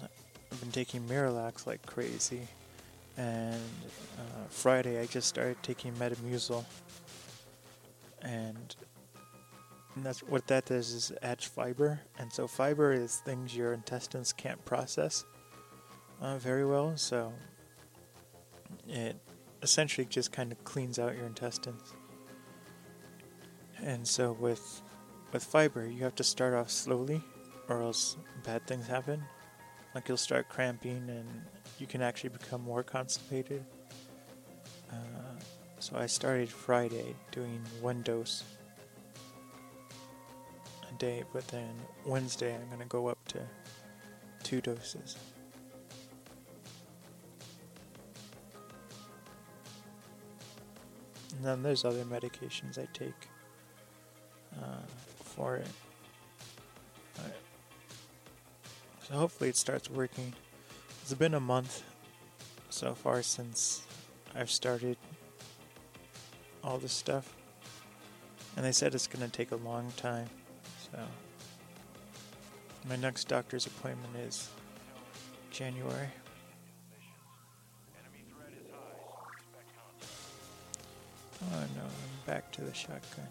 I've 0.00 0.60
been 0.60 0.72
taking 0.72 1.02
Miralax 1.02 1.66
like 1.66 1.84
crazy. 1.84 2.48
And 3.18 3.60
uh, 4.18 4.46
Friday, 4.48 4.98
I 4.98 5.04
just 5.04 5.28
started 5.28 5.62
taking 5.62 5.92
Metamucil. 5.96 6.64
And, 8.22 8.76
and 9.94 10.04
that's 10.06 10.22
what 10.22 10.46
that 10.46 10.64
does 10.64 10.90
is 10.92 11.12
adds 11.20 11.44
fiber. 11.44 12.00
And 12.18 12.32
so, 12.32 12.46
fiber 12.46 12.92
is 12.92 13.16
things 13.16 13.54
your 13.54 13.74
intestines 13.74 14.32
can't 14.32 14.64
process 14.64 15.26
uh, 16.22 16.38
very 16.38 16.64
well. 16.64 16.96
So, 16.96 17.32
it 18.88 19.16
essentially 19.62 20.06
just 20.06 20.32
kind 20.32 20.52
of 20.52 20.62
cleans 20.64 20.98
out 20.98 21.14
your 21.14 21.26
intestines. 21.26 21.92
And 23.82 24.06
so 24.06 24.32
with 24.32 24.82
with 25.32 25.42
fiber, 25.42 25.86
you 25.86 26.04
have 26.04 26.14
to 26.16 26.24
start 26.24 26.54
off 26.54 26.70
slowly 26.70 27.22
or 27.68 27.82
else 27.82 28.16
bad 28.44 28.66
things 28.66 28.86
happen. 28.86 29.22
Like 29.94 30.08
you'll 30.08 30.16
start 30.16 30.48
cramping 30.48 31.08
and 31.08 31.28
you 31.78 31.86
can 31.86 32.02
actually 32.02 32.30
become 32.30 32.62
more 32.62 32.82
constipated. 32.82 33.64
Uh, 34.90 34.94
so 35.78 35.96
I 35.96 36.06
started 36.06 36.48
Friday 36.48 37.14
doing 37.30 37.60
one 37.80 38.02
dose 38.02 38.44
a 40.88 40.98
day, 40.98 41.24
but 41.32 41.46
then 41.48 41.70
Wednesday 42.04 42.54
I'm 42.54 42.66
going 42.68 42.80
to 42.80 42.86
go 42.86 43.08
up 43.08 43.18
to 43.28 43.40
two 44.42 44.60
doses. 44.60 45.16
And 51.32 51.44
then 51.44 51.62
there's 51.62 51.84
other 51.84 52.04
medications 52.04 52.78
I 52.78 52.86
take 52.92 53.28
uh, 54.60 54.86
for 55.24 55.56
it. 55.56 55.66
But, 57.16 57.36
so 59.06 59.14
hopefully 59.14 59.50
it 59.50 59.56
starts 59.56 59.90
working. 59.90 60.32
It's 61.02 61.14
been 61.14 61.34
a 61.34 61.40
month 61.40 61.82
so 62.70 62.94
far 62.94 63.22
since 63.22 63.82
I've 64.34 64.50
started 64.50 64.96
all 66.62 66.78
this 66.78 66.92
stuff. 66.92 67.34
And 68.56 68.64
they 68.64 68.72
said 68.72 68.94
it's 68.94 69.06
going 69.06 69.24
to 69.24 69.30
take 69.30 69.50
a 69.50 69.56
long 69.56 69.90
time. 69.96 70.28
So 70.90 70.98
my 72.88 72.96
next 72.96 73.28
doctor's 73.28 73.66
appointment 73.66 74.14
is 74.16 74.50
January. 75.50 76.08
Oh 81.50 81.66
no, 81.76 81.82
I'm 81.82 82.26
back 82.26 82.50
to 82.52 82.62
the 82.62 82.72
shotgun. 82.72 83.28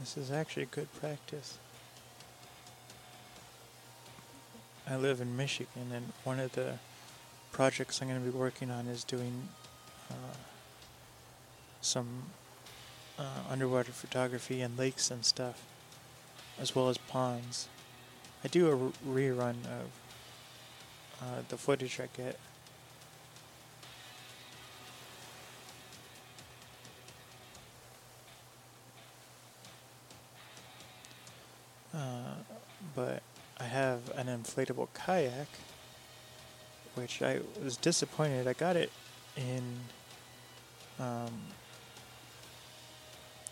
This 0.00 0.16
is 0.16 0.30
actually 0.30 0.66
good 0.70 0.88
practice. 0.98 1.58
I 4.88 4.96
live 4.96 5.20
in 5.20 5.36
Michigan, 5.36 5.92
and 5.94 6.14
one 6.24 6.40
of 6.40 6.52
the 6.52 6.78
projects 7.52 8.00
I'm 8.00 8.08
going 8.08 8.18
to 8.18 8.24
be 8.24 8.36
working 8.36 8.70
on 8.70 8.86
is 8.86 9.04
doing 9.04 9.48
uh, 10.10 10.14
some 11.82 12.22
uh, 13.18 13.42
underwater 13.50 13.92
photography 13.92 14.62
and 14.62 14.78
lakes 14.78 15.10
and 15.10 15.22
stuff, 15.22 15.62
as 16.58 16.74
well 16.74 16.88
as 16.88 16.96
ponds. 16.96 17.68
I 18.42 18.48
do 18.48 18.68
a 18.68 18.70
r- 18.70 18.92
rerun 19.06 19.56
of 19.66 19.90
uh, 21.20 21.42
the 21.50 21.58
footage 21.58 22.00
I 22.00 22.08
get. 22.16 22.38
Inflatable 34.50 34.88
kayak, 34.94 35.46
which 36.94 37.22
I 37.22 37.40
was 37.62 37.76
disappointed. 37.76 38.46
I 38.46 38.52
got 38.52 38.76
it 38.76 38.90
in 39.36 39.62
um, 40.98 41.32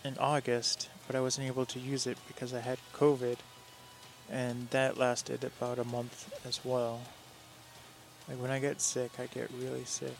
in 0.04 0.16
August, 0.18 0.88
but 1.06 1.16
I 1.16 1.20
wasn't 1.20 1.46
able 1.46 1.66
to 1.66 1.78
use 1.78 2.06
it 2.06 2.18
because 2.26 2.52
I 2.52 2.60
had 2.60 2.78
COVID, 2.94 3.36
and 4.30 4.68
that 4.70 4.98
lasted 4.98 5.44
about 5.44 5.78
a 5.78 5.84
month 5.84 6.32
as 6.46 6.64
well. 6.64 7.00
Like 8.28 8.40
when 8.40 8.50
I 8.50 8.58
get 8.58 8.80
sick, 8.80 9.12
I 9.18 9.26
get 9.26 9.50
really 9.58 9.84
sick. 9.84 10.16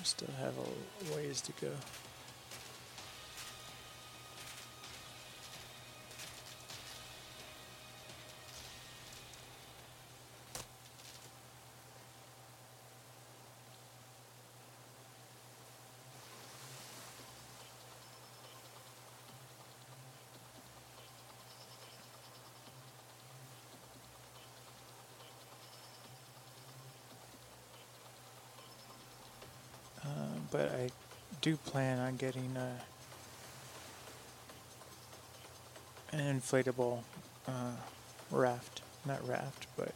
I 0.00 0.04
still 0.04 0.34
have 0.40 0.54
a 0.58 1.16
ways 1.16 1.40
to 1.42 1.52
go. 1.60 1.70
Uh, 30.04 30.08
but 30.50 30.68
I 30.72 30.90
do 31.42 31.56
plan 31.56 31.98
on 31.98 32.16
getting 32.16 32.56
an 36.12 36.40
inflatable 36.40 37.00
uh, 37.48 37.72
raft, 38.30 38.80
not 39.04 39.26
raft, 39.28 39.66
but 39.76 39.92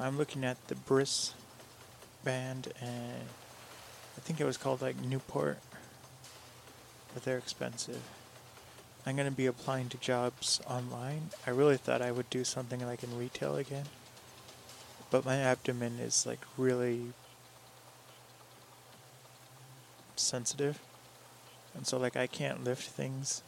I'm 0.00 0.18
looking 0.18 0.44
at 0.44 0.66
the 0.66 0.74
Briss 0.74 1.34
band, 2.24 2.72
and 2.80 3.22
I 4.16 4.20
think 4.20 4.40
it 4.40 4.44
was 4.44 4.56
called 4.56 4.82
like 4.82 5.00
Newport, 5.00 5.58
but 7.14 7.22
they're 7.22 7.38
expensive. 7.38 8.02
I'm 9.06 9.16
gonna 9.16 9.30
be 9.30 9.46
applying 9.46 9.88
to 9.90 9.98
jobs 9.98 10.60
online. 10.68 11.30
I 11.46 11.50
really 11.50 11.76
thought 11.76 12.02
I 12.02 12.10
would 12.10 12.28
do 12.28 12.42
something 12.42 12.84
like 12.84 13.04
in 13.04 13.16
retail 13.16 13.54
again, 13.54 13.86
but 15.12 15.24
my 15.24 15.36
abdomen 15.36 16.00
is 16.00 16.26
like 16.26 16.40
really 16.58 17.12
sensitive, 20.20 20.78
and 21.74 21.86
so 21.86 21.98
like 21.98 22.16
I 22.16 22.26
can't 22.26 22.64
lift 22.64 22.88
things. 22.88 23.42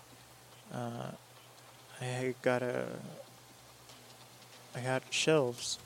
Uh, 0.72 1.12
I 2.00 2.34
got 2.42 2.62
a 2.62 2.86
I 4.74 4.80
got 4.80 5.02
shelves 5.10 5.78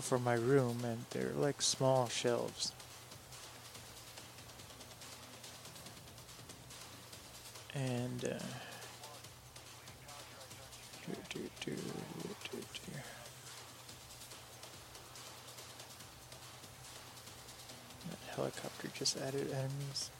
for 0.00 0.18
my 0.18 0.34
room, 0.34 0.78
and 0.84 1.04
they're 1.10 1.32
like 1.36 1.62
small 1.62 2.08
shelves. 2.08 2.72
And 7.74 8.24
uh, 8.24 8.38
do, 11.06 11.40
do, 11.64 11.72
do, 11.72 11.76
helicopter 18.34 18.88
just 18.94 19.16
added 19.20 19.50
enemies. 19.52 20.10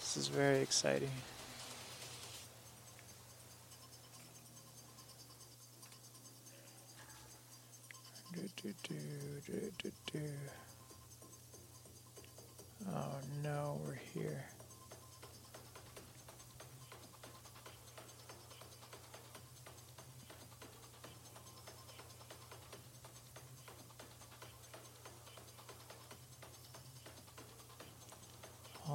This 0.00 0.16
is 0.16 0.28
very 0.28 0.60
exciting. 0.60 1.10
Oh 12.88 13.18
no, 13.42 13.80
we're 13.84 13.98
here. 14.14 14.44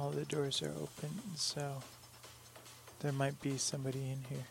All 0.00 0.08
the 0.08 0.24
doors 0.24 0.62
are 0.62 0.72
open, 0.80 1.10
so 1.36 1.82
there 3.00 3.12
might 3.12 3.38
be 3.42 3.58
somebody 3.58 3.98
in 3.98 4.24
here. 4.30 4.46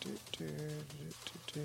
Do, 0.00 0.10
do, 0.38 0.46
do, 1.52 1.60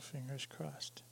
fingers 0.00 0.46
crossed. 0.46 1.02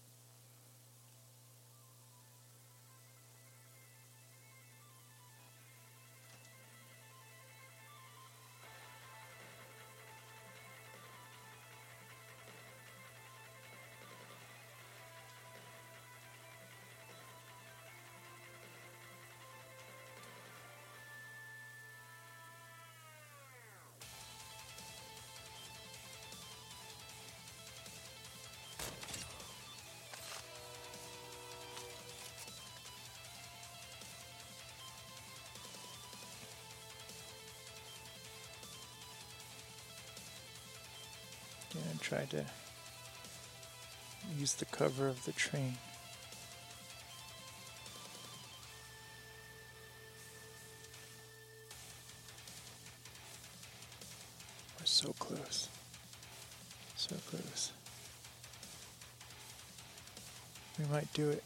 Try 42.08 42.24
to 42.24 42.42
use 44.38 44.54
the 44.54 44.64
cover 44.64 45.08
of 45.08 45.22
the 45.26 45.32
train. 45.32 45.74
We're 54.80 54.86
so 54.86 55.12
close. 55.18 55.68
So 56.96 57.14
close. 57.28 57.72
We 60.78 60.86
might 60.86 61.12
do 61.12 61.28
it. 61.28 61.44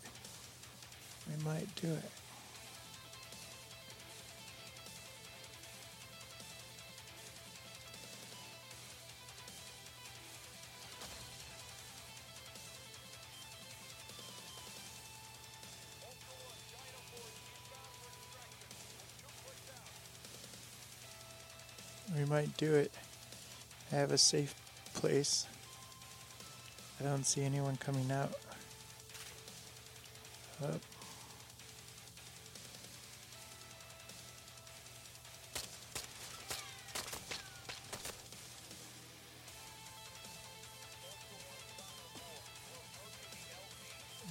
We 1.28 1.44
might 1.44 1.74
do 1.74 1.88
it. 1.88 2.21
We 22.22 22.28
might 22.28 22.56
do 22.56 22.72
it. 22.74 22.92
Have 23.90 24.12
a 24.12 24.18
safe 24.18 24.54
place. 24.94 25.44
I 27.00 27.02
don't 27.02 27.26
see 27.26 27.42
anyone 27.42 27.76
coming 27.78 28.12
out. 28.12 28.30
Up. 30.62 30.80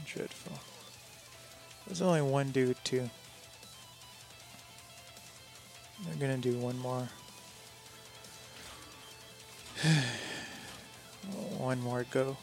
Dreadful. 0.06 0.58
There's 1.88 2.02
only 2.02 2.22
one 2.22 2.52
dude, 2.52 2.78
too. 2.86 3.10
They're 6.06 6.16
gonna 6.16 6.38
do 6.38 6.58
one 6.58 6.78
more. 6.78 7.10
one 11.58 11.82
more 11.82 12.06
go. 12.12 12.38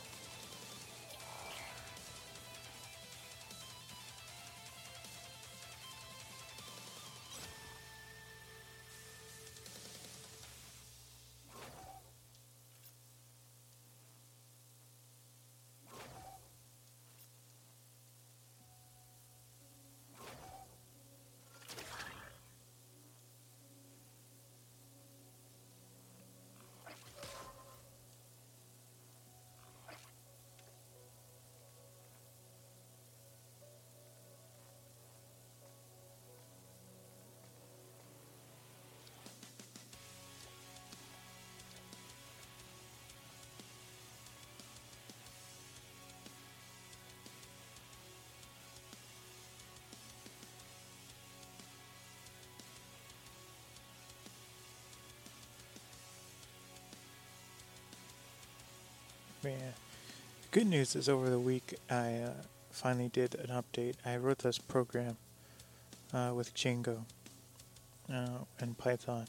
Man. 59.49 59.73
Good 60.51 60.67
news 60.67 60.95
is 60.95 61.09
over 61.09 61.31
the 61.31 61.39
week 61.39 61.75
I 61.89 62.17
uh, 62.17 62.33
finally 62.71 63.09
did 63.09 63.35
an 63.35 63.47
update. 63.47 63.95
I 64.05 64.17
wrote 64.17 64.41
this 64.41 64.59
program 64.59 65.17
uh, 66.13 66.33
with 66.35 66.55
Django 66.55 67.05
uh, 68.13 68.45
and 68.61 68.77
Python. 68.77 69.27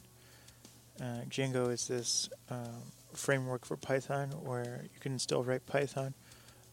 Uh, 1.00 1.22
Django 1.30 1.72
is 1.72 1.88
this 1.88 2.28
um, 2.50 2.82
framework 3.14 3.64
for 3.64 3.78
Python 3.78 4.28
where 4.44 4.82
you 4.92 5.00
can 5.00 5.18
still 5.18 5.42
write 5.42 5.64
Python, 5.64 6.12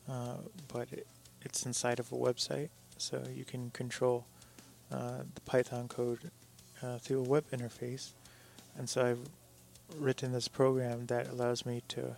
uh, 0.10 0.40
but 0.68 0.92
it, 0.92 1.08
it's 1.42 1.66
inside 1.66 2.02
of 2.02 2.12
a 2.12 2.16
website, 2.16 2.68
so 2.98 3.24
you 3.34 3.46
can 3.46 3.70
control 3.70 4.26
uh, 4.92 5.20
the 5.36 5.42
Python 5.46 5.88
code 5.88 6.32
through 7.00 7.20
a 7.20 7.24
web 7.24 7.46
interface. 7.52 8.12
And 8.78 8.90
so 8.90 9.06
I've 9.06 9.30
written 9.98 10.34
this 10.34 10.50
program 10.50 11.06
that 11.06 11.30
allows 11.30 11.66
me 11.66 11.82
to 11.88 12.18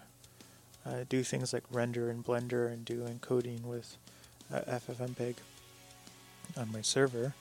uh, 0.85 1.03
do 1.07 1.23
things 1.23 1.53
like 1.53 1.63
render 1.71 2.09
in 2.09 2.23
Blender 2.23 2.71
and 2.71 2.85
do 2.85 3.01
encoding 3.01 3.63
with 3.63 3.97
uh, 4.53 4.61
FFmpeg 4.61 5.35
on 6.57 6.71
my 6.71 6.81
server 6.81 7.33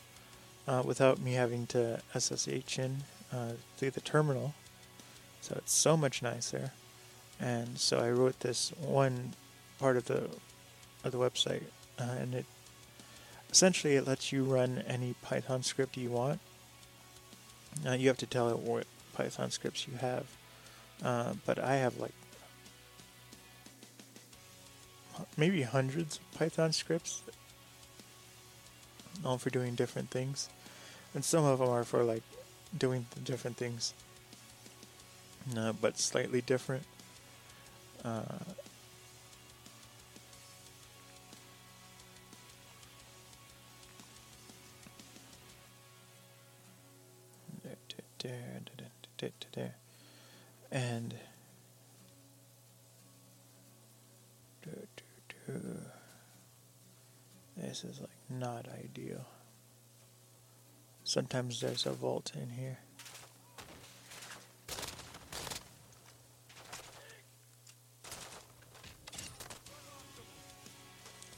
uh, 0.66 0.82
without 0.84 1.18
me 1.18 1.32
having 1.32 1.66
to 1.68 2.00
SSH 2.16 2.78
in 2.78 2.98
uh, 3.32 3.52
through 3.76 3.90
the 3.90 4.00
terminal. 4.00 4.54
So 5.40 5.54
it's 5.58 5.72
so 5.72 5.96
much 5.96 6.22
nicer. 6.22 6.72
And 7.40 7.78
so 7.78 7.98
I 8.00 8.10
wrote 8.10 8.40
this 8.40 8.72
one 8.80 9.34
part 9.78 9.96
of 9.96 10.06
the 10.06 10.28
of 11.04 11.12
the 11.12 11.18
website, 11.18 11.62
uh, 11.98 12.16
and 12.18 12.34
it 12.34 12.46
essentially 13.50 13.94
it 13.94 14.06
lets 14.06 14.32
you 14.32 14.42
run 14.42 14.82
any 14.86 15.14
Python 15.22 15.62
script 15.62 15.96
you 15.96 16.10
want. 16.10 16.40
You 17.84 18.08
have 18.08 18.18
to 18.18 18.26
tell 18.26 18.48
it 18.48 18.58
what 18.58 18.86
Python 19.14 19.52
scripts 19.52 19.86
you 19.86 19.96
have, 19.98 20.26
uh, 21.04 21.34
but 21.46 21.60
I 21.60 21.76
have 21.76 21.98
like 21.98 22.12
maybe 25.38 25.62
hundreds 25.62 26.18
of 26.18 26.38
Python 26.38 26.72
scripts, 26.72 27.22
all 29.24 29.38
for 29.38 29.48
doing 29.48 29.74
different 29.74 30.10
things, 30.10 30.50
and 31.14 31.24
some 31.24 31.44
of 31.44 31.60
them 31.60 31.68
are 31.70 31.84
for 31.84 32.02
like 32.04 32.24
doing 32.76 33.06
different 33.24 33.56
things, 33.56 33.94
uh, 35.56 35.72
but 35.80 35.98
slightly 35.98 36.42
different. 36.42 36.82
Uh, 38.04 38.22
and 50.70 51.14
this 57.56 57.84
is 57.84 58.00
like 58.00 58.10
not 58.30 58.66
ideal. 58.68 59.24
Sometimes 61.04 61.60
there's 61.60 61.86
a 61.86 61.92
vault 61.92 62.32
in 62.34 62.50
here. 62.50 62.78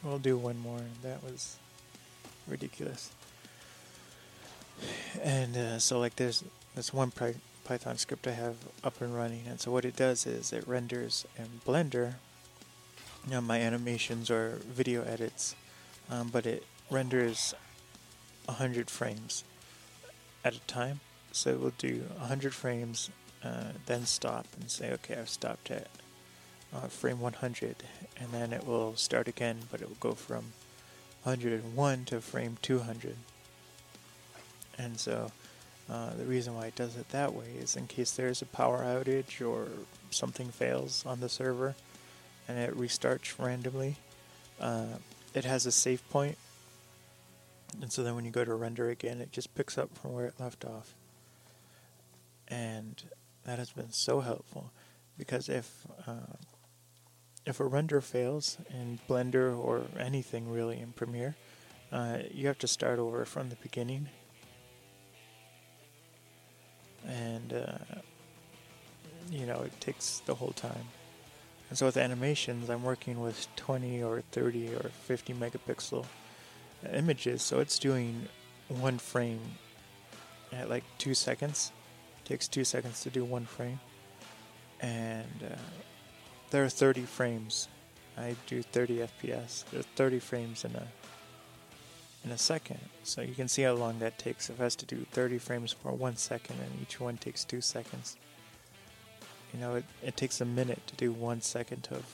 We'll 0.02 0.18
do 0.18 0.36
one 0.36 0.58
more. 0.58 0.80
That 1.02 1.22
was 1.22 1.56
ridiculous. 2.48 3.12
And 5.22 5.56
uh, 5.56 5.78
so, 5.78 5.98
like, 5.98 6.16
there's 6.16 6.42
this 6.74 6.92
one 6.92 7.12
Python 7.64 7.98
script 7.98 8.26
I 8.26 8.32
have 8.32 8.56
up 8.82 9.00
and 9.02 9.14
running, 9.14 9.44
and 9.46 9.60
so 9.60 9.70
what 9.70 9.84
it 9.84 9.96
does 9.96 10.26
is 10.26 10.52
it 10.52 10.66
renders 10.66 11.26
in 11.36 11.60
Blender. 11.66 12.14
You 13.26 13.32
know, 13.32 13.40
my 13.40 13.60
animations 13.60 14.30
or 14.30 14.60
video 14.66 15.02
edits, 15.02 15.54
um, 16.10 16.28
but 16.28 16.46
it 16.46 16.64
renders 16.90 17.54
100 18.46 18.90
frames 18.90 19.44
at 20.44 20.54
a 20.54 20.60
time. 20.60 21.00
So 21.32 21.50
it 21.50 21.60
will 21.60 21.72
do 21.78 22.04
100 22.18 22.54
frames, 22.54 23.10
uh, 23.44 23.72
then 23.86 24.06
stop 24.06 24.46
and 24.58 24.70
say, 24.70 24.92
okay, 24.92 25.16
I've 25.16 25.28
stopped 25.28 25.70
at 25.70 25.88
uh, 26.74 26.88
frame 26.88 27.20
100, 27.20 27.76
and 28.18 28.32
then 28.32 28.52
it 28.52 28.66
will 28.66 28.96
start 28.96 29.28
again, 29.28 29.58
but 29.70 29.80
it 29.80 29.88
will 29.88 29.96
go 30.00 30.12
from 30.12 30.52
101 31.22 32.04
to 32.06 32.20
frame 32.20 32.56
200. 32.62 33.16
And 34.78 34.98
so 34.98 35.30
uh, 35.90 36.14
the 36.14 36.24
reason 36.24 36.54
why 36.54 36.66
it 36.66 36.74
does 36.74 36.96
it 36.96 37.08
that 37.10 37.34
way 37.34 37.50
is 37.58 37.76
in 37.76 37.86
case 37.86 38.12
there's 38.12 38.42
a 38.42 38.46
power 38.46 38.82
outage 38.82 39.46
or 39.46 39.68
something 40.10 40.48
fails 40.48 41.04
on 41.06 41.20
the 41.20 41.28
server 41.28 41.74
and 42.48 42.58
it 42.58 42.76
restarts 42.76 43.38
randomly, 43.38 43.96
uh, 44.60 44.98
it 45.34 45.44
has 45.44 45.66
a 45.66 45.72
save. 45.72 46.02
And 46.14 47.92
so 47.92 48.02
then 48.02 48.14
when 48.14 48.24
you 48.24 48.30
go 48.30 48.44
to 48.44 48.54
render 48.54 48.90
again, 48.90 49.20
it 49.20 49.32
just 49.32 49.54
picks 49.54 49.78
up 49.78 49.96
from 49.96 50.12
where 50.12 50.26
it 50.26 50.34
left 50.38 50.64
off. 50.64 50.94
And 52.48 53.02
that 53.44 53.58
has 53.58 53.70
been 53.70 53.92
so 53.92 54.20
helpful 54.20 54.72
because 55.16 55.48
if 55.48 55.86
uh, 56.06 56.36
if 57.46 57.60
a 57.60 57.64
render 57.64 58.00
fails 58.00 58.58
in 58.70 58.98
Blender 59.08 59.56
or 59.56 59.82
anything 59.98 60.50
really 60.50 60.78
in 60.78 60.92
Premiere, 60.92 61.36
uh, 61.92 62.18
you 62.30 62.46
have 62.46 62.58
to 62.58 62.68
start 62.68 62.98
over 62.98 63.24
from 63.24 63.48
the 63.48 63.56
beginning. 63.56 64.08
And, 67.06 67.52
uh, 67.52 67.78
you 69.30 69.46
know, 69.46 69.62
it 69.62 69.80
takes 69.80 70.20
the 70.26 70.34
whole 70.34 70.52
time. 70.52 70.86
And 71.70 71.78
so 71.78 71.86
with 71.86 71.96
animations, 71.96 72.68
I'm 72.68 72.82
working 72.82 73.20
with 73.20 73.46
20 73.56 74.02
or 74.02 74.22
30 74.32 74.74
or 74.74 74.90
50 74.90 75.34
megapixel 75.34 76.04
images, 76.92 77.42
so 77.42 77.60
it's 77.60 77.78
doing 77.78 78.28
one 78.68 78.98
frame 78.98 79.40
at 80.52 80.68
like 80.68 80.84
two 80.98 81.14
seconds. 81.14 81.72
It 82.24 82.28
takes 82.28 82.48
two 82.48 82.64
seconds 82.64 83.00
to 83.02 83.10
do 83.10 83.24
one 83.24 83.46
frame. 83.46 83.80
And, 84.80 85.44
uh, 85.44 85.56
there 86.50 86.64
are 86.64 86.68
30 86.68 87.02
frames. 87.02 87.68
I 88.18 88.34
do 88.46 88.62
30 88.62 89.06
FPS. 89.22 89.64
There's 89.70 89.86
30 89.96 90.18
frames 90.18 90.64
in 90.64 90.74
a 90.74 90.86
in 92.22 92.32
a 92.32 92.38
second. 92.38 92.80
So 93.02 93.22
you 93.22 93.34
can 93.34 93.48
see 93.48 93.62
how 93.62 93.72
long 93.72 93.98
that 94.00 94.18
takes. 94.18 94.50
If 94.50 94.60
it 94.60 94.62
has 94.62 94.76
to 94.76 94.86
do 94.86 95.06
30 95.12 95.38
frames 95.38 95.72
for 95.72 95.92
one 95.92 96.16
second 96.16 96.56
and 96.60 96.82
each 96.82 97.00
one 97.00 97.16
takes 97.16 97.44
two 97.44 97.62
seconds. 97.62 98.16
You 99.52 99.60
know, 99.60 99.74
it, 99.76 99.84
it 100.02 100.16
takes 100.16 100.40
a 100.40 100.44
minute 100.44 100.86
to 100.86 100.96
do 100.96 101.12
one 101.12 101.40
second 101.40 101.88
of 101.90 102.04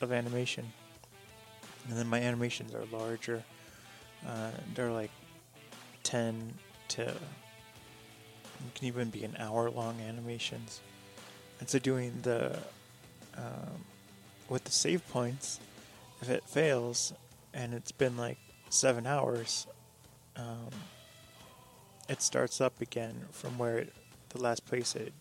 of 0.00 0.12
animation. 0.12 0.72
And 1.88 1.96
then 1.96 2.06
my 2.06 2.20
animations 2.20 2.74
are 2.74 2.84
larger. 2.92 3.42
Uh, 4.26 4.50
they're 4.74 4.90
like 4.90 5.10
10 6.02 6.54
to 6.88 7.14
can 8.74 8.86
even 8.86 9.10
be 9.10 9.24
an 9.24 9.36
hour 9.38 9.70
long 9.70 10.00
animations. 10.00 10.80
And 11.60 11.68
so 11.68 11.78
doing 11.78 12.12
the 12.22 12.58
um, 13.36 13.84
with 14.48 14.64
the 14.64 14.70
save 14.70 15.06
points, 15.08 15.60
if 16.20 16.28
it 16.28 16.44
fails 16.44 17.12
and 17.54 17.74
it's 17.74 17.92
been 17.92 18.16
like 18.16 18.38
seven 18.68 19.06
hours, 19.06 19.66
um, 20.36 20.70
it 22.08 22.22
starts 22.22 22.60
up 22.60 22.80
again 22.80 23.24
from 23.30 23.58
where 23.58 23.78
it, 23.78 23.92
the 24.30 24.40
last 24.40 24.64
place 24.66 24.94
it, 24.94 25.12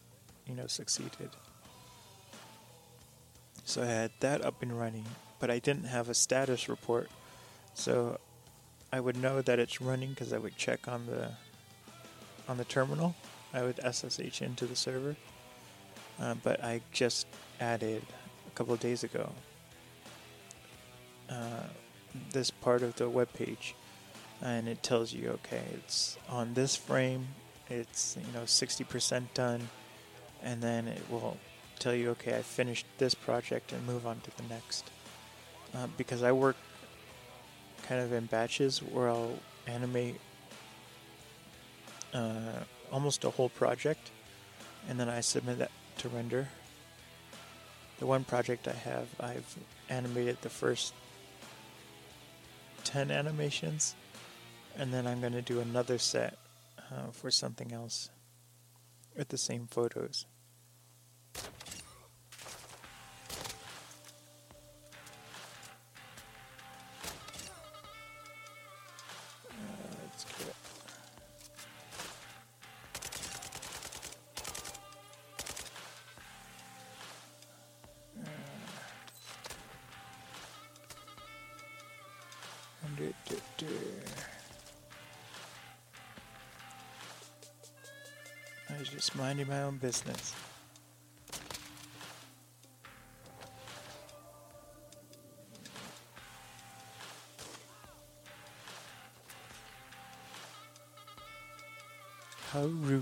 you 0.47 0.55
know, 0.55 0.67
succeeded. 0.67 1.29
So 3.63 3.81
I 3.81 3.85
had 3.85 4.11
that 4.19 4.43
up 4.45 4.61
and 4.61 4.77
running, 4.77 5.05
but 5.39 5.49
I 5.49 5.59
didn't 5.59 5.85
have 5.85 6.09
a 6.09 6.13
status 6.13 6.69
report. 6.69 7.09
So 7.73 8.19
I 8.91 8.99
would 8.99 9.17
know 9.17 9.41
that 9.41 9.59
it's 9.59 9.81
running 9.81 10.11
because 10.11 10.31
I 10.33 10.37
would 10.37 10.55
check 10.57 10.87
on 10.87 11.07
the 11.07 11.31
on 12.47 12.57
the 12.57 12.65
terminal. 12.65 13.15
I 13.53 13.63
would 13.63 13.79
SSH 13.79 14.41
into 14.41 14.65
the 14.65 14.75
server, 14.75 15.15
uh, 16.19 16.35
but 16.43 16.63
I 16.63 16.81
just 16.91 17.25
added 17.59 18.03
a 18.47 18.51
couple 18.51 18.75
days 18.75 19.03
ago 19.03 19.31
uh, 21.29 21.63
this 22.31 22.51
part 22.51 22.81
of 22.81 22.95
the 22.95 23.09
web 23.09 23.31
page 23.33 23.75
and 24.41 24.67
it 24.67 24.83
tells 24.83 25.13
you 25.13 25.29
okay 25.29 25.63
it's 25.73 26.17
on 26.29 26.53
this 26.53 26.75
frame 26.75 27.27
it's 27.69 28.17
you 28.17 28.33
know 28.33 28.43
60% 28.43 29.23
done 29.33 29.69
and 30.43 30.61
then 30.61 30.88
it 30.88 31.01
will 31.09 31.38
tell 31.79 31.93
you 31.93 32.11
okay 32.11 32.38
I 32.38 32.41
finished 32.41 32.86
this 32.97 33.13
project 33.13 33.71
and 33.71 33.86
move 33.86 34.07
on 34.07 34.19
to 34.21 34.38
the 34.38 34.43
next. 34.43 34.89
Uh, 35.73 35.88
because 35.97 36.23
I 36.23 36.31
work 36.31 36.55
kind 37.88 38.01
of 38.01 38.13
in 38.13 38.25
batches 38.25 38.79
where 38.79 39.09
I'll 39.09 39.38
animate 39.67 40.19
uh, 42.13 42.63
almost 42.91 43.23
a 43.25 43.29
whole 43.29 43.49
project 43.49 44.11
and 44.88 44.99
then 44.99 45.09
I 45.09 45.21
submit 45.21 45.59
that 45.59 45.71
to 45.97 46.09
render. 46.09 46.47
The 47.99 48.05
one 48.05 48.23
project 48.23 48.67
I 48.67 48.73
have, 48.73 49.07
I've 49.19 49.57
animated 49.89 50.38
the 50.41 50.49
first 50.49 50.93
10 52.83 53.09
animations, 53.09 53.95
and 54.77 54.93
then 54.93 55.07
I'm 55.07 55.21
going 55.21 55.33
to 55.33 55.41
do 55.41 55.59
another 55.59 55.97
set 55.97 56.38
uh, 56.91 57.11
for 57.11 57.31
something 57.31 57.71
else 57.71 58.09
with 59.16 59.30
the 59.30 59.38
same 59.38 59.68
photos. 59.68 60.26
Minding 89.26 89.47
my 89.47 89.63
own 89.63 89.78
business. 89.78 90.36
How 102.51 102.65
rude. 102.65 103.01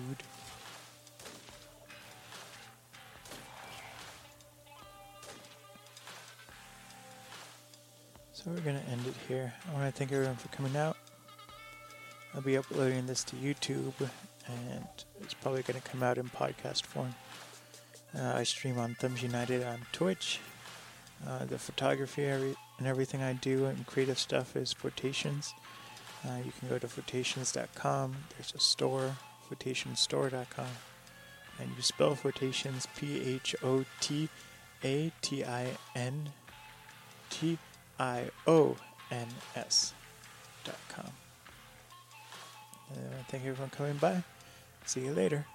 So 8.31 8.43
we're 8.45 8.61
going 8.61 8.79
to 8.79 8.89
end 8.89 9.05
it 9.05 9.13
here. 9.27 9.53
I 9.69 9.73
want 9.73 9.93
to 9.93 9.99
thank 9.99 10.13
everyone 10.13 10.37
for 10.37 10.47
coming 10.55 10.77
out. 10.77 10.95
I'll 12.35 12.41
be 12.41 12.57
uploading 12.57 13.05
this 13.05 13.23
to 13.25 13.35
YouTube 13.35 14.09
and 14.47 14.85
it's 15.21 15.33
probably 15.33 15.61
going 15.61 15.79
to 15.79 15.87
come 15.87 16.03
out 16.03 16.17
in 16.17 16.29
podcast 16.29 16.85
form. 16.85 17.15
Uh, 18.17 18.33
I 18.35 18.43
stream 18.43 18.77
on 18.77 18.95
Thumbs 18.95 19.23
United 19.23 19.63
on 19.63 19.79
Twitch. 19.91 20.39
Uh, 21.27 21.45
the 21.45 21.57
photography 21.57 22.25
and 22.25 22.55
everything 22.85 23.21
I 23.21 23.33
do 23.33 23.65
and 23.65 23.85
creative 23.85 24.19
stuff 24.19 24.55
is 24.55 24.73
Photations. 24.73 25.53
Uh, 26.25 26.37
you 26.45 26.51
can 26.59 26.69
go 26.69 26.77
to 26.77 26.87
photations.com. 26.87 28.15
There's 28.37 28.53
a 28.55 28.59
store, 28.59 29.15
photationstore.com. 29.49 30.65
And 31.59 31.69
you 31.75 31.81
spell 31.81 32.15
Photations 32.15 32.87
P 32.97 33.21
H 33.23 33.55
O 33.63 33.85
T 33.99 34.27
A 34.83 35.11
T 35.21 35.45
I 35.45 35.67
N 35.95 36.31
T 37.29 37.59
I 37.99 38.31
O 38.47 38.75
N 39.11 39.27
S 39.55 39.93
thank 43.27 43.45
you 43.45 43.55
for 43.55 43.67
coming 43.67 43.97
by. 43.97 44.23
See 44.85 45.01
you 45.01 45.13
later. 45.13 45.45